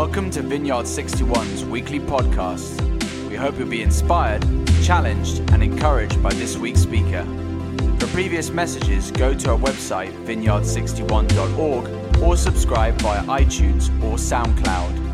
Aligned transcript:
Welcome 0.00 0.30
to 0.30 0.42
Vineyard 0.42 0.84
61's 0.84 1.64
weekly 1.64 1.98
podcast. 1.98 2.80
We 3.28 3.34
hope 3.34 3.58
you'll 3.58 3.66
be 3.66 3.82
inspired, 3.82 4.46
challenged, 4.84 5.40
and 5.50 5.60
encouraged 5.60 6.22
by 6.22 6.32
this 6.34 6.56
week's 6.56 6.82
speaker. 6.82 7.24
For 7.98 8.06
previous 8.12 8.50
messages, 8.50 9.10
go 9.10 9.34
to 9.34 9.50
our 9.50 9.58
website, 9.58 10.12
vineyard61.org, 10.24 12.22
or 12.22 12.36
subscribe 12.36 12.94
via 13.02 13.24
iTunes 13.24 13.88
or 14.00 14.18
SoundCloud. 14.18 15.08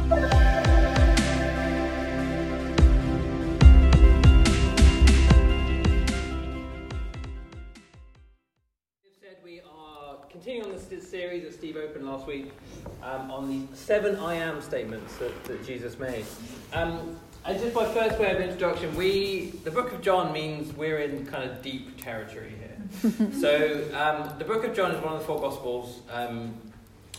we 9.42 9.60
are 9.60 10.16
continuing 10.30 10.70
on 10.70 10.78
this 10.88 11.08
series 11.08 11.42
that 11.42 11.54
Steve 11.54 11.76
opened 11.76 12.06
last 12.06 12.26
week 12.26 12.52
um, 13.04 13.30
on 13.30 13.48
the 13.48 13.76
seven 13.76 14.16
I 14.16 14.34
am 14.34 14.60
statements 14.62 15.16
that, 15.16 15.44
that 15.44 15.64
Jesus 15.64 15.98
made. 15.98 16.24
Um, 16.72 17.16
and 17.44 17.60
just 17.60 17.74
by 17.74 17.84
first 17.92 18.18
way 18.18 18.34
of 18.34 18.40
introduction, 18.40 18.94
we 18.96 19.52
the 19.64 19.70
book 19.70 19.92
of 19.92 20.00
John 20.00 20.32
means 20.32 20.74
we're 20.74 21.00
in 21.00 21.26
kind 21.26 21.48
of 21.48 21.60
deep 21.60 22.02
territory 22.02 22.54
here. 22.58 23.32
so 23.40 23.84
um, 23.94 24.38
the 24.38 24.44
book 24.44 24.64
of 24.64 24.74
John 24.74 24.92
is 24.92 25.04
one 25.04 25.12
of 25.12 25.20
the 25.20 25.26
four 25.26 25.40
Gospels, 25.40 26.00
um, 26.10 26.54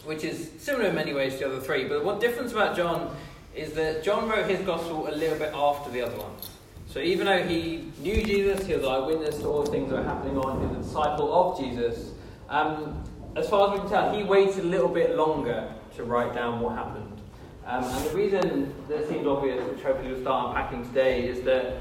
which 0.03 0.23
is 0.23 0.52
similar 0.58 0.85
in 0.85 0.95
many 0.95 1.13
ways 1.13 1.34
to 1.34 1.39
the 1.39 1.45
other 1.48 1.61
three. 1.61 1.88
But 1.88 2.03
what 2.03 2.20
difference 2.20 2.52
about 2.52 2.75
John 2.75 3.16
is 3.55 3.73
that 3.73 4.03
John 4.03 4.27
wrote 4.27 4.49
his 4.49 4.61
Gospel 4.61 5.08
a 5.08 5.16
little 5.16 5.38
bit 5.38 5.53
after 5.53 5.91
the 5.91 6.02
other 6.02 6.17
ones. 6.17 6.49
So 6.88 6.99
even 6.99 7.27
though 7.27 7.44
he 7.44 7.91
knew 7.99 8.23
Jesus, 8.23 8.66
he 8.66 8.73
was 8.73 8.86
eyewitness 8.86 9.38
to 9.39 9.47
all 9.47 9.63
the 9.63 9.72
things 9.72 9.89
that 9.89 9.97
were 9.97 10.03
happening 10.03 10.38
on, 10.38 10.61
he 10.61 10.67
was 10.67 10.77
a 10.77 10.81
disciple 10.81 11.33
of 11.33 11.59
Jesus, 11.59 12.13
um, 12.49 13.03
as 13.36 13.50
far 13.50 13.67
as 13.67 13.73
we 13.73 13.80
can 13.80 13.89
tell, 13.89 14.16
he 14.16 14.23
waited 14.23 14.64
a 14.64 14.67
little 14.67 14.89
bit 14.89 15.16
longer 15.16 15.72
to 15.95 16.03
write 16.03 16.33
down 16.33 16.59
what 16.59 16.75
happened. 16.75 17.22
Um, 17.66 17.83
and 17.83 18.05
the 18.05 18.16
reason 18.16 18.73
that 18.88 19.08
seemed 19.09 19.28
obvious, 19.28 19.64
which 19.69 19.81
hopefully 19.81 20.11
we'll 20.11 20.22
start 20.22 20.50
unpacking 20.50 20.86
today, 20.88 21.28
is 21.28 21.41
that 21.41 21.78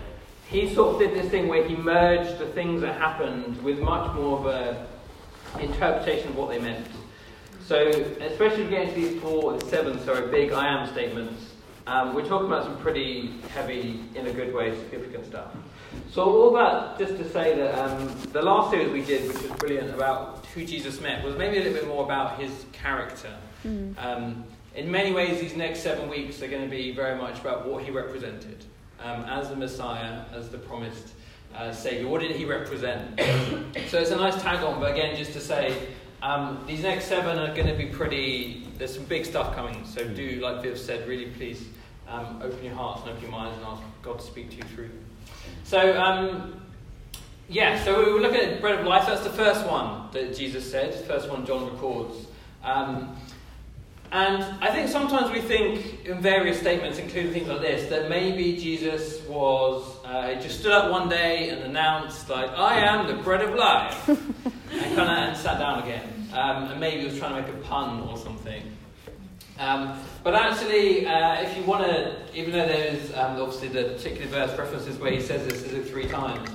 he 0.48 0.72
sort 0.74 0.94
of 0.94 0.98
did 0.98 1.14
this 1.14 1.30
thing 1.30 1.48
where 1.48 1.66
he 1.66 1.76
merged 1.76 2.38
the 2.38 2.46
things 2.46 2.80
that 2.80 2.96
happened 2.96 3.62
with 3.62 3.78
much 3.78 4.12
more 4.14 4.38
of 4.38 4.46
a 4.46 4.86
interpretation 5.60 6.28
of 6.28 6.36
what 6.36 6.48
they 6.48 6.58
meant. 6.58 6.86
So, 7.66 7.76
especially 8.20 8.68
getting 8.68 8.88
to 8.88 8.94
these 8.94 9.22
four, 9.22 9.60
seven, 9.62 9.98
sorry, 10.04 10.30
big 10.30 10.52
I 10.52 10.66
am 10.66 10.90
statements, 10.92 11.50
um, 11.86 12.14
we're 12.14 12.26
talking 12.26 12.46
about 12.46 12.64
some 12.64 12.78
pretty 12.78 13.34
heavy, 13.52 14.00
in 14.14 14.26
a 14.26 14.32
good 14.32 14.54
way, 14.54 14.74
significant 14.74 15.26
stuff. 15.26 15.48
So 16.10 16.24
all 16.24 16.52
that 16.54 16.98
just 16.98 17.16
to 17.18 17.28
say 17.30 17.56
that 17.56 17.74
um, 17.78 18.14
the 18.32 18.42
last 18.42 18.70
series 18.70 18.90
we 18.90 19.02
did, 19.02 19.28
which 19.28 19.42
was 19.42 19.52
brilliant 19.58 19.94
about 19.94 20.43
who 20.54 20.64
Jesus 20.64 21.00
met, 21.00 21.24
was 21.24 21.36
maybe 21.36 21.58
a 21.58 21.62
little 21.64 21.74
bit 21.74 21.88
more 21.88 22.04
about 22.04 22.40
his 22.40 22.66
character. 22.72 23.32
Mm. 23.66 23.98
Um, 23.98 24.44
in 24.74 24.90
many 24.90 25.12
ways, 25.12 25.40
these 25.40 25.56
next 25.56 25.80
seven 25.80 26.08
weeks 26.08 26.42
are 26.42 26.48
going 26.48 26.62
to 26.62 26.70
be 26.70 26.92
very 26.92 27.16
much 27.16 27.40
about 27.40 27.66
what 27.66 27.84
he 27.84 27.90
represented 27.90 28.64
um, 29.02 29.24
as 29.24 29.48
the 29.48 29.56
Messiah, 29.56 30.24
as 30.32 30.48
the 30.48 30.58
promised 30.58 31.12
uh, 31.54 31.72
Savior. 31.72 32.08
What 32.08 32.20
did 32.20 32.32
he 32.32 32.44
represent? 32.44 33.20
so 33.88 33.98
it's 33.98 34.10
a 34.10 34.16
nice 34.16 34.40
tag 34.42 34.64
on, 34.64 34.80
but 34.80 34.92
again, 34.92 35.16
just 35.16 35.32
to 35.32 35.40
say, 35.40 35.88
um, 36.22 36.64
these 36.66 36.82
next 36.82 37.04
seven 37.04 37.38
are 37.38 37.54
going 37.54 37.66
to 37.66 37.76
be 37.76 37.86
pretty. 37.86 38.66
There's 38.78 38.94
some 38.94 39.04
big 39.04 39.24
stuff 39.24 39.54
coming, 39.54 39.84
so 39.84 40.06
do, 40.06 40.40
like 40.40 40.62
Viv 40.62 40.78
said, 40.78 41.06
really 41.06 41.26
please 41.26 41.64
um, 42.08 42.40
open 42.42 42.64
your 42.64 42.74
hearts 42.74 43.02
and 43.02 43.10
open 43.10 43.22
your 43.22 43.30
minds 43.30 43.56
and 43.58 43.66
ask 43.66 43.82
God 44.02 44.18
to 44.18 44.24
speak 44.24 44.50
to 44.50 44.56
you 44.56 44.62
through 44.64 44.88
them. 44.88 45.04
So, 45.64 46.00
um, 46.00 46.63
yeah, 47.48 47.82
so 47.84 48.04
we 48.04 48.12
were 48.12 48.20
looking 48.20 48.40
at 48.40 48.60
bread 48.60 48.78
of 48.80 48.86
life. 48.86 49.06
That's 49.06 49.22
the 49.22 49.30
first 49.30 49.66
one 49.66 50.08
that 50.12 50.36
Jesus 50.36 50.70
said, 50.70 50.94
first 51.06 51.28
one 51.28 51.44
John 51.44 51.72
records. 51.72 52.26
Um, 52.62 53.16
and 54.12 54.42
I 54.62 54.70
think 54.70 54.88
sometimes 54.88 55.32
we 55.32 55.40
think 55.40 56.06
in 56.06 56.20
various 56.20 56.60
statements, 56.60 56.98
including 56.98 57.32
things 57.32 57.48
like 57.48 57.60
this, 57.60 57.90
that 57.90 58.08
maybe 58.08 58.56
Jesus 58.56 59.20
was, 59.26 59.84
uh, 60.04 60.34
just 60.40 60.60
stood 60.60 60.72
up 60.72 60.90
one 60.90 61.08
day 61.08 61.48
and 61.48 61.62
announced, 61.64 62.28
like, 62.30 62.48
I 62.50 62.78
am 62.78 63.08
the 63.08 63.22
bread 63.22 63.42
of 63.42 63.54
life, 63.54 64.08
and 64.08 64.96
kind 64.96 65.32
of 65.32 65.36
sat 65.36 65.58
down 65.58 65.82
again. 65.82 66.28
Um, 66.32 66.70
and 66.70 66.80
maybe 66.80 67.00
he 67.00 67.06
was 67.06 67.18
trying 67.18 67.34
to 67.34 67.42
make 67.42 67.60
a 67.60 67.66
pun 67.66 68.02
or 68.08 68.16
something. 68.16 68.62
Um, 69.58 69.98
but 70.22 70.34
actually, 70.34 71.06
uh, 71.06 71.42
if 71.42 71.56
you 71.56 71.64
want 71.64 71.84
to, 71.84 72.16
even 72.34 72.52
though 72.52 72.66
there's 72.66 73.12
um, 73.14 73.40
obviously 73.40 73.68
the 73.68 73.94
particular 73.94 74.26
verse 74.26 74.58
references 74.58 74.96
where 74.98 75.12
he 75.12 75.20
says 75.20 75.46
this 75.46 75.62
is 75.62 75.72
it 75.72 75.88
three 75.88 76.08
times, 76.08 76.50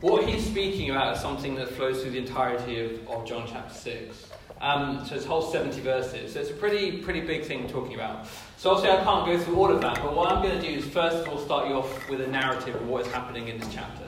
what 0.00 0.26
he's 0.26 0.44
speaking 0.44 0.90
about 0.90 1.16
is 1.16 1.22
something 1.22 1.54
that 1.56 1.68
flows 1.70 2.02
through 2.02 2.12
the 2.12 2.18
entirety 2.18 2.80
of, 2.80 3.08
of 3.08 3.26
John 3.26 3.46
chapter 3.46 3.74
6. 3.74 4.26
Um, 4.60 5.04
so 5.06 5.14
it's 5.14 5.24
whole 5.24 5.42
70 5.42 5.80
verses. 5.80 6.34
So 6.34 6.40
it's 6.40 6.50
a 6.50 6.54
pretty, 6.54 6.98
pretty 6.98 7.20
big 7.20 7.44
thing 7.44 7.66
talking 7.68 7.94
about. 7.94 8.26
So 8.58 8.70
obviously 8.70 8.98
I 8.98 9.02
can't 9.02 9.26
go 9.26 9.38
through 9.38 9.56
all 9.56 9.70
of 9.70 9.80
that, 9.80 9.96
but 10.02 10.14
what 10.14 10.30
I'm 10.30 10.42
going 10.42 10.60
to 10.60 10.66
do 10.66 10.78
is 10.78 10.84
first 10.84 11.16
of 11.16 11.28
all 11.28 11.38
start 11.38 11.68
you 11.68 11.74
off 11.74 12.08
with 12.10 12.20
a 12.20 12.26
narrative 12.26 12.74
of 12.74 12.86
what 12.86 13.06
is 13.06 13.12
happening 13.12 13.48
in 13.48 13.58
this 13.58 13.72
chapter. 13.72 14.04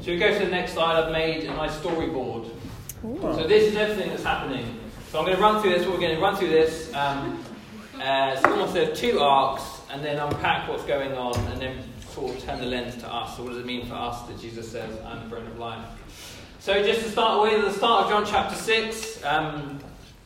So 0.00 0.12
we 0.12 0.18
go 0.18 0.32
to 0.32 0.44
the 0.44 0.50
next 0.50 0.74
slide. 0.74 1.02
I've 1.02 1.12
made 1.12 1.44
a 1.44 1.54
nice 1.54 1.76
storyboard. 1.76 2.50
Ooh. 3.04 3.18
So 3.20 3.46
this 3.46 3.70
is 3.70 3.76
everything 3.76 4.10
that's 4.10 4.24
happening. 4.24 4.78
So 5.10 5.18
I'm 5.18 5.24
going 5.24 5.36
to 5.36 5.42
run 5.42 5.62
through 5.62 5.70
this. 5.70 5.86
We're 5.86 5.98
going 5.98 6.14
to 6.14 6.20
run 6.20 6.36
through 6.36 6.50
this. 6.50 6.92
Um, 6.94 7.42
uh, 8.00 8.36
so 8.36 8.50
almost 8.50 8.74
there 8.74 8.94
two 8.94 9.18
arcs, 9.18 9.80
and 9.90 10.04
then 10.04 10.18
unpack 10.18 10.68
what's 10.68 10.84
going 10.84 11.14
on, 11.14 11.34
and 11.52 11.60
then 11.60 11.78
sort 12.10 12.36
of 12.36 12.42
turn 12.42 12.60
the 12.60 12.66
lens 12.66 12.96
to 12.96 13.12
us. 13.12 13.36
So 13.36 13.42
what 13.42 13.50
does 13.50 13.58
it 13.58 13.66
mean 13.66 13.86
for 13.86 13.94
us 13.94 14.22
that 14.22 14.40
Jesus 14.40 14.70
says, 14.70 14.98
"I'm 15.06 15.20
the 15.20 15.26
bread 15.28 15.46
of 15.46 15.58
life"? 15.58 15.84
So 16.60 16.82
just 16.82 17.02
to 17.02 17.10
start 17.10 17.42
with, 17.42 17.64
the 17.64 17.72
start 17.72 18.04
of 18.04 18.10
John 18.10 18.26
chapter 18.26 18.54
six, 18.54 19.22
um, 19.24 19.78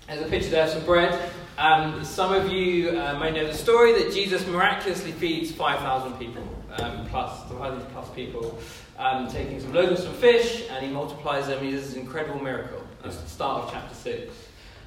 there's 0.09 0.23
a 0.23 0.29
picture 0.29 0.51
there 0.51 0.65
of 0.65 0.71
some 0.71 0.85
bread. 0.85 1.31
Um, 1.59 2.05
some 2.05 2.33
of 2.33 2.51
you 2.51 2.99
uh, 2.99 3.19
may 3.19 3.31
know 3.31 3.47
the 3.47 3.55
story 3.55 3.93
that 3.93 4.13
Jesus 4.13 4.47
miraculously 4.47 5.13
feeds 5.13 5.53
5,000 5.53 6.19
people, 6.19 6.43
um, 6.79 7.07
plus 7.07 7.43
5,000 7.51 7.87
plus 7.93 8.09
people, 8.11 8.59
um, 8.99 9.29
taking 9.29 9.61
some 9.61 9.73
loaves 9.73 10.01
of 10.01 10.07
some 10.07 10.15
fish, 10.15 10.67
and 10.71 10.85
he 10.85 10.91
multiplies 10.91 11.47
them. 11.47 11.63
He 11.63 11.73
does 11.73 11.89
this 11.89 11.97
incredible 11.97 12.41
miracle. 12.43 12.83
That's 13.03 13.19
the 13.19 13.29
start 13.29 13.65
of 13.65 13.73
chapter 13.73 13.95
6. 13.95 14.33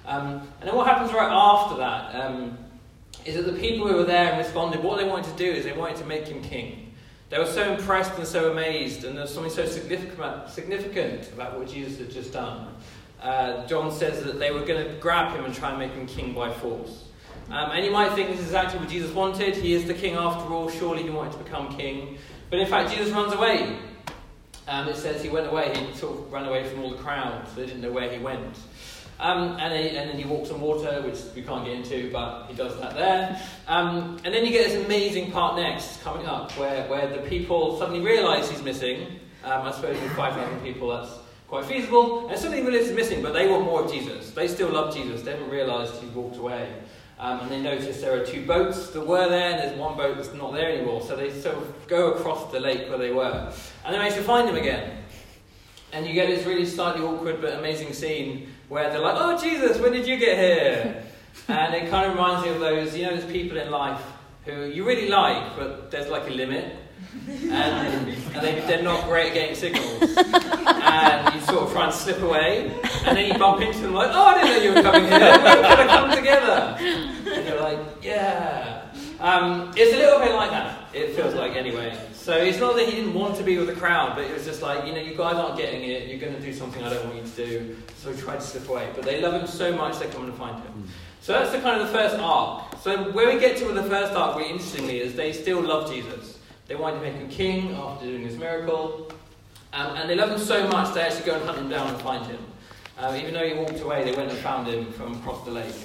Um, 0.05 0.41
and 0.59 0.69
then 0.69 0.75
what 0.75 0.87
happens 0.87 1.13
right 1.13 1.31
after 1.31 1.77
that 1.77 2.15
um, 2.15 2.57
is 3.25 3.35
that 3.35 3.43
the 3.43 3.59
people 3.59 3.87
who 3.87 3.95
were 3.95 4.03
there 4.03 4.31
and 4.31 4.37
responded, 4.37 4.83
what 4.83 4.97
they 4.97 5.07
wanted 5.07 5.31
to 5.31 5.37
do 5.37 5.49
is 5.49 5.65
they 5.65 5.73
wanted 5.73 5.97
to 5.97 6.05
make 6.05 6.27
him 6.27 6.41
king. 6.41 6.84
They 7.35 7.41
were 7.41 7.47
so 7.47 7.69
impressed 7.73 8.17
and 8.17 8.25
so 8.25 8.49
amazed, 8.53 9.03
and 9.03 9.13
there 9.17 9.23
was 9.23 9.33
something 9.33 9.51
so 9.51 9.65
significant, 9.65 11.33
about 11.33 11.59
what 11.59 11.67
Jesus 11.67 11.99
had 11.99 12.09
just 12.09 12.31
done. 12.31 12.73
Uh, 13.21 13.67
John 13.67 13.91
says 13.91 14.23
that 14.23 14.39
they 14.39 14.51
were 14.51 14.61
going 14.61 14.85
to 14.87 14.93
grab 15.01 15.35
him 15.35 15.43
and 15.43 15.53
try 15.53 15.71
and 15.71 15.77
make 15.77 15.91
him 15.91 16.07
king 16.07 16.33
by 16.33 16.53
force. 16.53 17.09
Um, 17.49 17.71
and 17.71 17.83
you 17.83 17.91
might 17.91 18.13
think 18.13 18.29
this 18.29 18.39
is 18.39 18.45
exactly 18.45 18.79
what 18.79 18.87
Jesus 18.87 19.11
wanted. 19.11 19.57
He 19.57 19.73
is 19.73 19.83
the 19.83 19.93
king 19.93 20.15
after 20.15 20.53
all. 20.53 20.69
Surely 20.69 21.03
he 21.03 21.09
wanted 21.09 21.33
to 21.33 21.39
become 21.39 21.75
king. 21.75 22.19
But 22.49 22.59
in 22.59 22.67
fact, 22.67 22.95
Jesus 22.95 23.11
runs 23.11 23.33
away. 23.33 23.79
Um, 24.69 24.87
it 24.87 24.95
says 24.95 25.21
he 25.21 25.27
went 25.27 25.47
away. 25.47 25.73
He 25.77 25.93
sort 25.93 26.17
of 26.17 26.31
ran 26.31 26.45
away 26.45 26.63
from 26.63 26.83
all 26.83 26.91
the 26.91 27.03
crowds. 27.03 27.53
They 27.53 27.65
didn't 27.65 27.81
know 27.81 27.91
where 27.91 28.09
he 28.09 28.23
went. 28.23 28.57
Um, 29.19 29.57
and, 29.59 29.73
then, 29.73 29.95
and, 29.95 30.09
then, 30.09 30.17
he 30.17 30.25
walks 30.25 30.49
on 30.51 30.59
water, 30.59 31.01
which 31.01 31.19
we 31.35 31.41
can't 31.41 31.63
get 31.65 31.73
into, 31.73 32.11
but 32.11 32.47
he 32.47 32.53
does 32.53 32.77
that 32.81 32.95
there. 32.95 33.41
Um, 33.67 34.19
and 34.25 34.33
then 34.33 34.45
you 34.45 34.51
get 34.51 34.69
this 34.69 34.85
amazing 34.85 35.31
part 35.31 35.55
next 35.55 36.03
coming 36.03 36.25
up, 36.25 36.51
where, 36.53 36.85
where 36.89 37.07
the 37.07 37.21
people 37.29 37.79
suddenly 37.79 38.01
realise 38.01 38.49
he's 38.49 38.61
missing. 38.61 39.19
Um, 39.45 39.61
I 39.61 39.71
suppose 39.71 39.99
with 40.01 40.11
5,000 40.13 40.59
people, 40.61 40.89
that's 40.89 41.11
quite 41.47 41.65
feasible. 41.65 42.27
And 42.27 42.37
suddenly 42.37 42.63
realise 42.63 42.87
he's 42.87 42.95
missing, 42.95 43.21
but 43.21 43.33
they 43.33 43.47
want 43.47 43.63
more 43.63 43.85
of 43.85 43.91
Jesus. 43.91 44.31
They 44.31 44.49
still 44.49 44.69
love 44.69 44.93
Jesus. 44.93 45.21
They 45.21 45.31
haven't 45.31 45.49
realised 45.49 45.95
he's 46.01 46.11
walked 46.11 46.37
away. 46.37 46.73
Um, 47.17 47.39
and 47.39 47.51
they 47.51 47.61
notice 47.61 48.01
there 48.01 48.21
are 48.21 48.25
two 48.25 48.45
boats 48.45 48.89
that 48.89 49.07
were 49.07 49.29
there, 49.29 49.51
and 49.51 49.59
there's 49.59 49.77
one 49.79 49.95
boat 49.95 50.17
that's 50.17 50.33
not 50.33 50.53
there 50.53 50.71
anymore. 50.71 51.01
So 51.01 51.15
they 51.15 51.31
sort 51.31 51.55
of 51.55 51.87
go 51.87 52.11
across 52.13 52.51
the 52.51 52.59
lake 52.59 52.89
where 52.89 52.97
they 52.97 53.11
were. 53.11 53.53
And 53.85 53.93
they 53.93 53.97
manage 53.97 54.15
to 54.15 54.23
find 54.23 54.49
him 54.49 54.57
again. 54.57 54.97
And 55.93 56.05
you 56.05 56.13
get 56.13 56.27
this 56.27 56.45
really 56.45 56.65
slightly 56.65 57.03
awkward 57.03 57.39
but 57.39 57.53
amazing 57.53 57.93
scene 57.93 58.49
where 58.69 58.89
they're 58.89 58.99
like, 58.99 59.15
oh, 59.17 59.41
Jesus, 59.41 59.79
when 59.79 59.91
did 59.91 60.07
you 60.07 60.17
get 60.17 60.37
here? 60.37 61.03
and 61.47 61.73
it 61.75 61.89
kind 61.89 62.07
of 62.07 62.15
reminds 62.15 62.45
me 62.45 62.53
of 62.53 62.59
those, 62.59 62.95
you 62.95 63.05
know, 63.05 63.15
those 63.15 63.31
people 63.31 63.57
in 63.57 63.69
life 63.69 64.01
who 64.45 64.65
you 64.65 64.85
really 64.85 65.09
like, 65.09 65.55
but 65.55 65.91
there's 65.91 66.09
like 66.09 66.27
a 66.27 66.33
limit. 66.33 66.75
And, 67.27 67.51
and 67.51 68.07
they, 68.41 68.59
they're 68.67 68.83
not 68.83 69.05
great 69.05 69.27
at 69.27 69.33
getting 69.33 69.55
signals. 69.55 70.17
And 70.17 71.33
you 71.33 71.41
sort 71.41 71.63
of 71.63 71.71
try 71.71 71.85
and 71.85 71.93
slip 71.93 72.21
away, 72.21 72.71
and 73.05 73.17
then 73.17 73.31
you 73.31 73.37
bump 73.39 73.61
into 73.61 73.79
them 73.79 73.93
like, 73.93 74.11
oh, 74.11 74.23
I 74.25 74.41
didn't 74.41 74.49
know 74.49 74.63
you 74.63 74.75
were 74.75 74.81
coming 74.81 75.09
here. 75.09 75.19
We're 75.19 75.61
going 75.61 75.77
to 75.77 75.87
come 75.87 76.11
together. 76.11 76.77
And 76.79 77.47
you're 77.47 77.61
like, 77.61 77.79
yeah. 78.01 78.85
Um, 79.19 79.71
it's 79.75 79.93
a 79.93 79.97
little 79.97 80.19
bit 80.19 80.33
like 80.35 80.51
that, 80.51 80.93
it 80.93 81.15
feels 81.15 81.33
like 81.33 81.55
anyway. 81.55 81.97
So 82.25 82.35
it's 82.35 82.57
not 82.57 82.75
that 82.77 82.89
he 82.89 82.95
didn't 82.95 83.13
want 83.13 83.35
to 83.35 83.43
be 83.43 83.55
with 83.59 83.67
the 83.67 83.75
crowd, 83.75 84.15
but 84.15 84.23
it 84.23 84.33
was 84.33 84.45
just 84.45 84.63
like, 84.63 84.87
you 84.87 84.93
know, 84.93 84.99
you 84.99 85.13
guys 85.13 85.35
aren't 85.35 85.57
getting 85.57 85.83
it, 85.83 86.07
you're 86.07 86.17
going 86.17 86.33
to 86.33 86.41
do 86.41 86.51
something 86.51 86.83
I 86.83 86.89
don't 86.89 87.05
want 87.05 87.17
you 87.17 87.21
to 87.21 87.35
do. 87.35 87.77
So 87.97 88.11
he 88.11 88.19
tried 88.19 88.37
to 88.37 88.41
slip 88.41 88.67
away. 88.67 88.89
But 88.95 89.05
they 89.05 89.21
love 89.21 89.39
him 89.39 89.45
so 89.45 89.71
much 89.71 89.99
they 89.99 90.07
come 90.07 90.23
and 90.23 90.33
find 90.33 90.55
him. 90.55 90.73
Mm. 90.73 90.87
So 91.21 91.33
that's 91.33 91.51
the 91.51 91.59
kind 91.59 91.79
of 91.79 91.85
the 91.85 91.93
first 91.93 92.15
arc. 92.17 92.81
So 92.81 93.11
where 93.11 93.31
we 93.31 93.39
get 93.39 93.57
to 93.57 93.65
with 93.67 93.75
the 93.75 93.83
first 93.83 94.13
arc, 94.13 94.37
really 94.37 94.49
interestingly, 94.49 95.01
is 95.01 95.13
they 95.13 95.33
still 95.33 95.61
love 95.61 95.87
Jesus. 95.93 96.39
They 96.65 96.73
wanted 96.73 96.95
to 96.95 97.01
make 97.03 97.13
him 97.13 97.29
king 97.29 97.75
after 97.75 98.07
doing 98.07 98.23
this 98.23 98.39
miracle. 98.39 99.11
Um, 99.73 99.95
and 99.95 100.09
they 100.09 100.15
love 100.15 100.31
him 100.31 100.39
so 100.39 100.67
much 100.67 100.95
they 100.95 101.01
actually 101.01 101.27
go 101.27 101.35
and 101.35 101.45
hunt 101.45 101.59
him 101.59 101.69
down 101.69 101.93
and 101.93 102.01
find 102.01 102.25
him. 102.25 102.39
Um, 102.97 103.15
even 103.17 103.35
though 103.35 103.47
he 103.47 103.53
walked 103.53 103.81
away, 103.81 104.03
they 104.03 104.17
went 104.17 104.31
and 104.31 104.39
found 104.39 104.67
him 104.67 104.91
from 104.93 105.13
across 105.17 105.45
the 105.45 105.51
lake. 105.51 105.75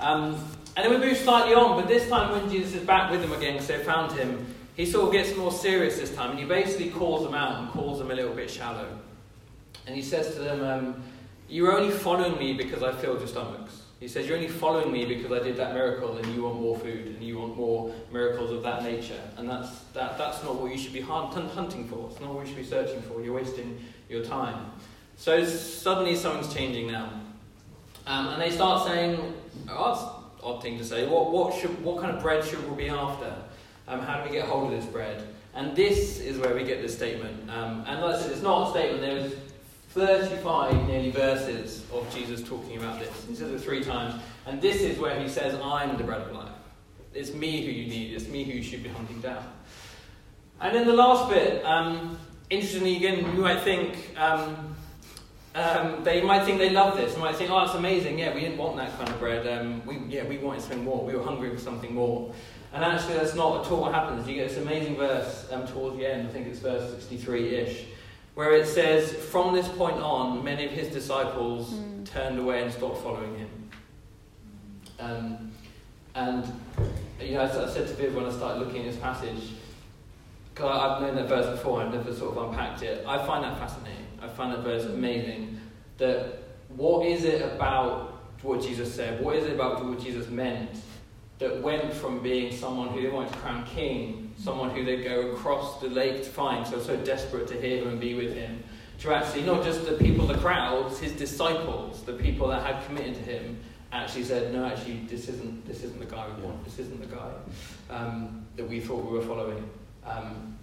Um, 0.00 0.34
and 0.76 0.84
then 0.84 0.90
we 0.90 1.06
move 1.06 1.16
slightly 1.16 1.54
on, 1.54 1.80
but 1.80 1.86
this 1.86 2.08
time 2.08 2.32
when 2.32 2.50
Jesus 2.50 2.74
is 2.74 2.84
back 2.84 3.08
with 3.08 3.22
them 3.22 3.30
again, 3.30 3.52
because 3.52 3.68
they 3.68 3.78
found 3.84 4.10
him, 4.10 4.52
he 4.76 4.84
sort 4.84 5.06
of 5.06 5.12
gets 5.12 5.34
more 5.36 5.50
serious 5.50 5.98
this 5.98 6.14
time, 6.14 6.30
and 6.32 6.38
he 6.38 6.44
basically 6.44 6.90
calls 6.90 7.24
them 7.24 7.34
out 7.34 7.60
and 7.60 7.70
calls 7.70 7.98
them 7.98 8.10
a 8.10 8.14
little 8.14 8.34
bit 8.34 8.50
shallow. 8.50 8.86
And 9.86 9.96
he 9.96 10.02
says 10.02 10.34
to 10.34 10.40
them, 10.40 10.62
um, 10.62 11.02
You're 11.48 11.78
only 11.78 11.90
following 11.90 12.38
me 12.38 12.52
because 12.52 12.82
I 12.82 12.92
filled 12.92 13.20
your 13.20 13.28
stomachs. 13.28 13.82
He 14.00 14.08
says, 14.08 14.26
You're 14.26 14.36
only 14.36 14.48
following 14.48 14.92
me 14.92 15.06
because 15.06 15.32
I 15.32 15.42
did 15.42 15.56
that 15.56 15.72
miracle 15.72 16.18
and 16.18 16.26
you 16.34 16.42
want 16.42 16.60
more 16.60 16.78
food 16.78 17.06
and 17.06 17.22
you 17.22 17.38
want 17.38 17.56
more 17.56 17.94
miracles 18.12 18.50
of 18.50 18.62
that 18.64 18.82
nature. 18.82 19.20
And 19.38 19.48
that's, 19.48 19.70
that, 19.94 20.18
that's 20.18 20.42
not 20.42 20.60
what 20.60 20.70
you 20.70 20.76
should 20.76 20.92
be 20.92 21.00
hunting 21.00 21.88
for. 21.88 22.10
It's 22.10 22.20
not 22.20 22.34
what 22.34 22.46
you 22.46 22.48
should 22.48 22.62
be 22.62 22.68
searching 22.68 23.00
for. 23.00 23.22
You're 23.22 23.34
wasting 23.34 23.80
your 24.10 24.24
time. 24.24 24.72
So 25.16 25.42
suddenly 25.44 26.14
something's 26.14 26.52
changing 26.52 26.88
now. 26.88 27.22
Um, 28.06 28.28
and 28.28 28.42
they 28.42 28.50
start 28.50 28.86
saying, 28.86 29.34
oh, 29.70 29.94
that's 29.94 30.44
odd 30.44 30.62
thing 30.62 30.76
to 30.78 30.84
say. 30.84 31.06
What, 31.06 31.32
what, 31.32 31.54
should, 31.54 31.82
what 31.82 32.02
kind 32.02 32.14
of 32.14 32.22
bread 32.22 32.44
should 32.44 32.68
we 32.70 32.84
be 32.84 32.90
after? 32.90 33.34
Um, 33.88 34.00
how 34.00 34.20
do 34.20 34.28
we 34.28 34.36
get 34.36 34.46
hold 34.46 34.72
of 34.72 34.80
this 34.80 34.90
bread? 34.90 35.22
And 35.54 35.74
this 35.74 36.20
is 36.20 36.38
where 36.38 36.54
we 36.54 36.64
get 36.64 36.82
this 36.82 36.94
statement. 36.94 37.48
Um, 37.48 37.84
and 37.86 38.00
like 38.00 38.16
I 38.16 38.20
said, 38.20 38.32
it's 38.32 38.42
not 38.42 38.68
a 38.68 38.70
statement. 38.70 39.00
There's 39.00 39.32
35 39.90 40.86
nearly 40.86 41.10
verses 41.10 41.82
of 41.92 42.12
Jesus 42.14 42.46
talking 42.46 42.76
about 42.76 42.98
this. 42.98 43.24
He 43.26 43.34
says 43.34 43.50
it 43.50 43.60
three 43.60 43.82
times. 43.82 44.20
And 44.44 44.60
this 44.60 44.82
is 44.82 44.98
where 44.98 45.18
he 45.18 45.28
says, 45.28 45.58
I'm 45.62 45.96
the 45.96 46.04
bread 46.04 46.20
of 46.20 46.32
life. 46.32 46.52
It's 47.14 47.32
me 47.32 47.64
who 47.64 47.72
you 47.72 47.88
need. 47.88 48.12
It's 48.12 48.28
me 48.28 48.44
who 48.44 48.52
you 48.52 48.62
should 48.62 48.82
be 48.82 48.90
hunting 48.90 49.20
down. 49.20 49.42
And 50.60 50.76
then 50.76 50.86
the 50.86 50.92
last 50.92 51.30
bit, 51.30 51.64
um, 51.64 52.18
interestingly, 52.50 52.96
again, 52.96 53.20
you 53.34 53.40
might 53.40 53.60
think, 53.62 53.96
um, 54.18 54.76
um, 55.54 56.04
they 56.04 56.20
might 56.22 56.44
think 56.44 56.58
they 56.58 56.70
love 56.70 56.98
this. 56.98 57.14
They 57.14 57.20
might 57.20 57.36
think, 57.36 57.50
oh, 57.50 57.64
that's 57.64 57.74
amazing. 57.74 58.18
Yeah, 58.18 58.34
we 58.34 58.40
didn't 58.40 58.58
want 58.58 58.76
that 58.76 58.94
kind 58.98 59.08
of 59.08 59.18
bread. 59.18 59.46
Um, 59.46 59.84
we, 59.86 59.96
yeah, 60.08 60.24
we 60.24 60.36
wanted 60.36 60.60
something 60.60 60.84
more. 60.84 61.02
We 61.02 61.14
were 61.14 61.22
hungry 61.22 61.48
for 61.54 61.60
something 61.60 61.94
more. 61.94 62.34
And 62.72 62.84
actually, 62.84 63.14
that's 63.14 63.34
not 63.34 63.64
at 63.64 63.70
all 63.72 63.80
what 63.80 63.94
happens. 63.94 64.28
You 64.28 64.34
get 64.34 64.48
this 64.48 64.58
amazing 64.58 64.96
verse 64.96 65.46
um, 65.50 65.66
towards 65.66 65.96
the 65.96 66.06
end. 66.06 66.28
I 66.28 66.30
think 66.30 66.46
it's 66.46 66.58
verse 66.58 66.92
63-ish, 67.04 67.86
where 68.34 68.52
it 68.52 68.66
says, 68.66 69.12
from 69.12 69.54
this 69.54 69.68
point 69.68 69.96
on, 69.96 70.44
many 70.44 70.66
of 70.66 70.72
his 70.72 70.88
disciples 70.88 71.72
mm. 71.72 72.04
turned 72.04 72.38
away 72.38 72.62
and 72.62 72.72
stopped 72.72 73.02
following 73.02 73.38
him. 73.38 73.70
Um, 74.98 75.52
and, 76.14 76.44
you 77.20 77.34
know, 77.34 77.40
I, 77.40 77.44
I 77.44 77.68
said 77.68 77.86
to 77.88 77.94
Viv 77.94 78.14
when 78.14 78.26
I 78.26 78.30
started 78.30 78.60
looking 78.60 78.82
at 78.82 78.92
this 78.92 79.00
passage, 79.00 79.50
because 80.54 80.70
I've 80.70 81.02
known 81.02 81.16
that 81.16 81.28
verse 81.28 81.50
before, 81.50 81.82
I've 81.82 81.92
never 81.92 82.14
sort 82.14 82.36
of 82.36 82.48
unpacked 82.48 82.82
it. 82.82 83.04
I 83.06 83.24
find 83.26 83.44
that 83.44 83.58
fascinating. 83.58 84.06
I 84.22 84.28
find 84.28 84.52
that 84.52 84.60
verse 84.60 84.84
amazing. 84.86 85.60
That 85.98 86.42
what 86.68 87.06
is 87.06 87.24
it 87.24 87.42
about 87.42 88.22
what 88.42 88.62
Jesus 88.62 88.94
said? 88.94 89.22
What 89.22 89.36
is 89.36 89.44
it 89.44 89.52
about 89.52 89.84
what 89.84 90.00
Jesus 90.00 90.28
meant 90.28 90.70
that 91.38 91.60
went 91.62 91.92
from 91.92 92.22
being 92.22 92.54
someone 92.54 92.88
who 92.88 93.02
they 93.02 93.08
wanted 93.08 93.32
to 93.32 93.38
crown 93.38 93.64
king, 93.66 94.34
someone 94.38 94.70
who 94.70 94.84
they'd 94.84 95.04
go 95.04 95.32
across 95.32 95.80
the 95.80 95.88
lake 95.88 96.22
to 96.24 96.30
find, 96.30 96.66
so 96.66 96.80
so 96.80 96.96
desperate 96.96 97.46
to 97.48 97.60
hear 97.60 97.82
him 97.82 97.88
and 97.88 98.00
be 98.00 98.14
with 98.14 98.34
him, 98.34 98.62
to 99.00 99.14
actually 99.14 99.42
not 99.42 99.62
just 99.62 99.84
the 99.84 99.92
people, 99.92 100.26
the 100.26 100.38
crowds, 100.38 100.98
his 100.98 101.12
disciples, 101.12 102.02
the 102.04 102.14
people 102.14 102.48
that 102.48 102.64
had 102.64 102.84
committed 102.86 103.14
to 103.14 103.20
him, 103.20 103.58
actually 103.92 104.24
said, 104.24 104.52
no, 104.52 104.64
actually, 104.64 105.00
this 105.08 105.28
isn't 105.28 105.66
this 105.66 105.82
isn't 105.82 105.98
the 105.98 106.06
guy 106.06 106.26
we 106.36 106.42
want. 106.42 106.64
This 106.64 106.78
isn't 106.78 107.00
the 107.00 107.14
guy 107.14 107.30
um, 107.90 108.46
that 108.56 108.68
we 108.68 108.80
thought 108.80 109.04
we 109.04 109.18
were 109.18 109.24
following. 109.24 109.68
Um, 110.04 110.56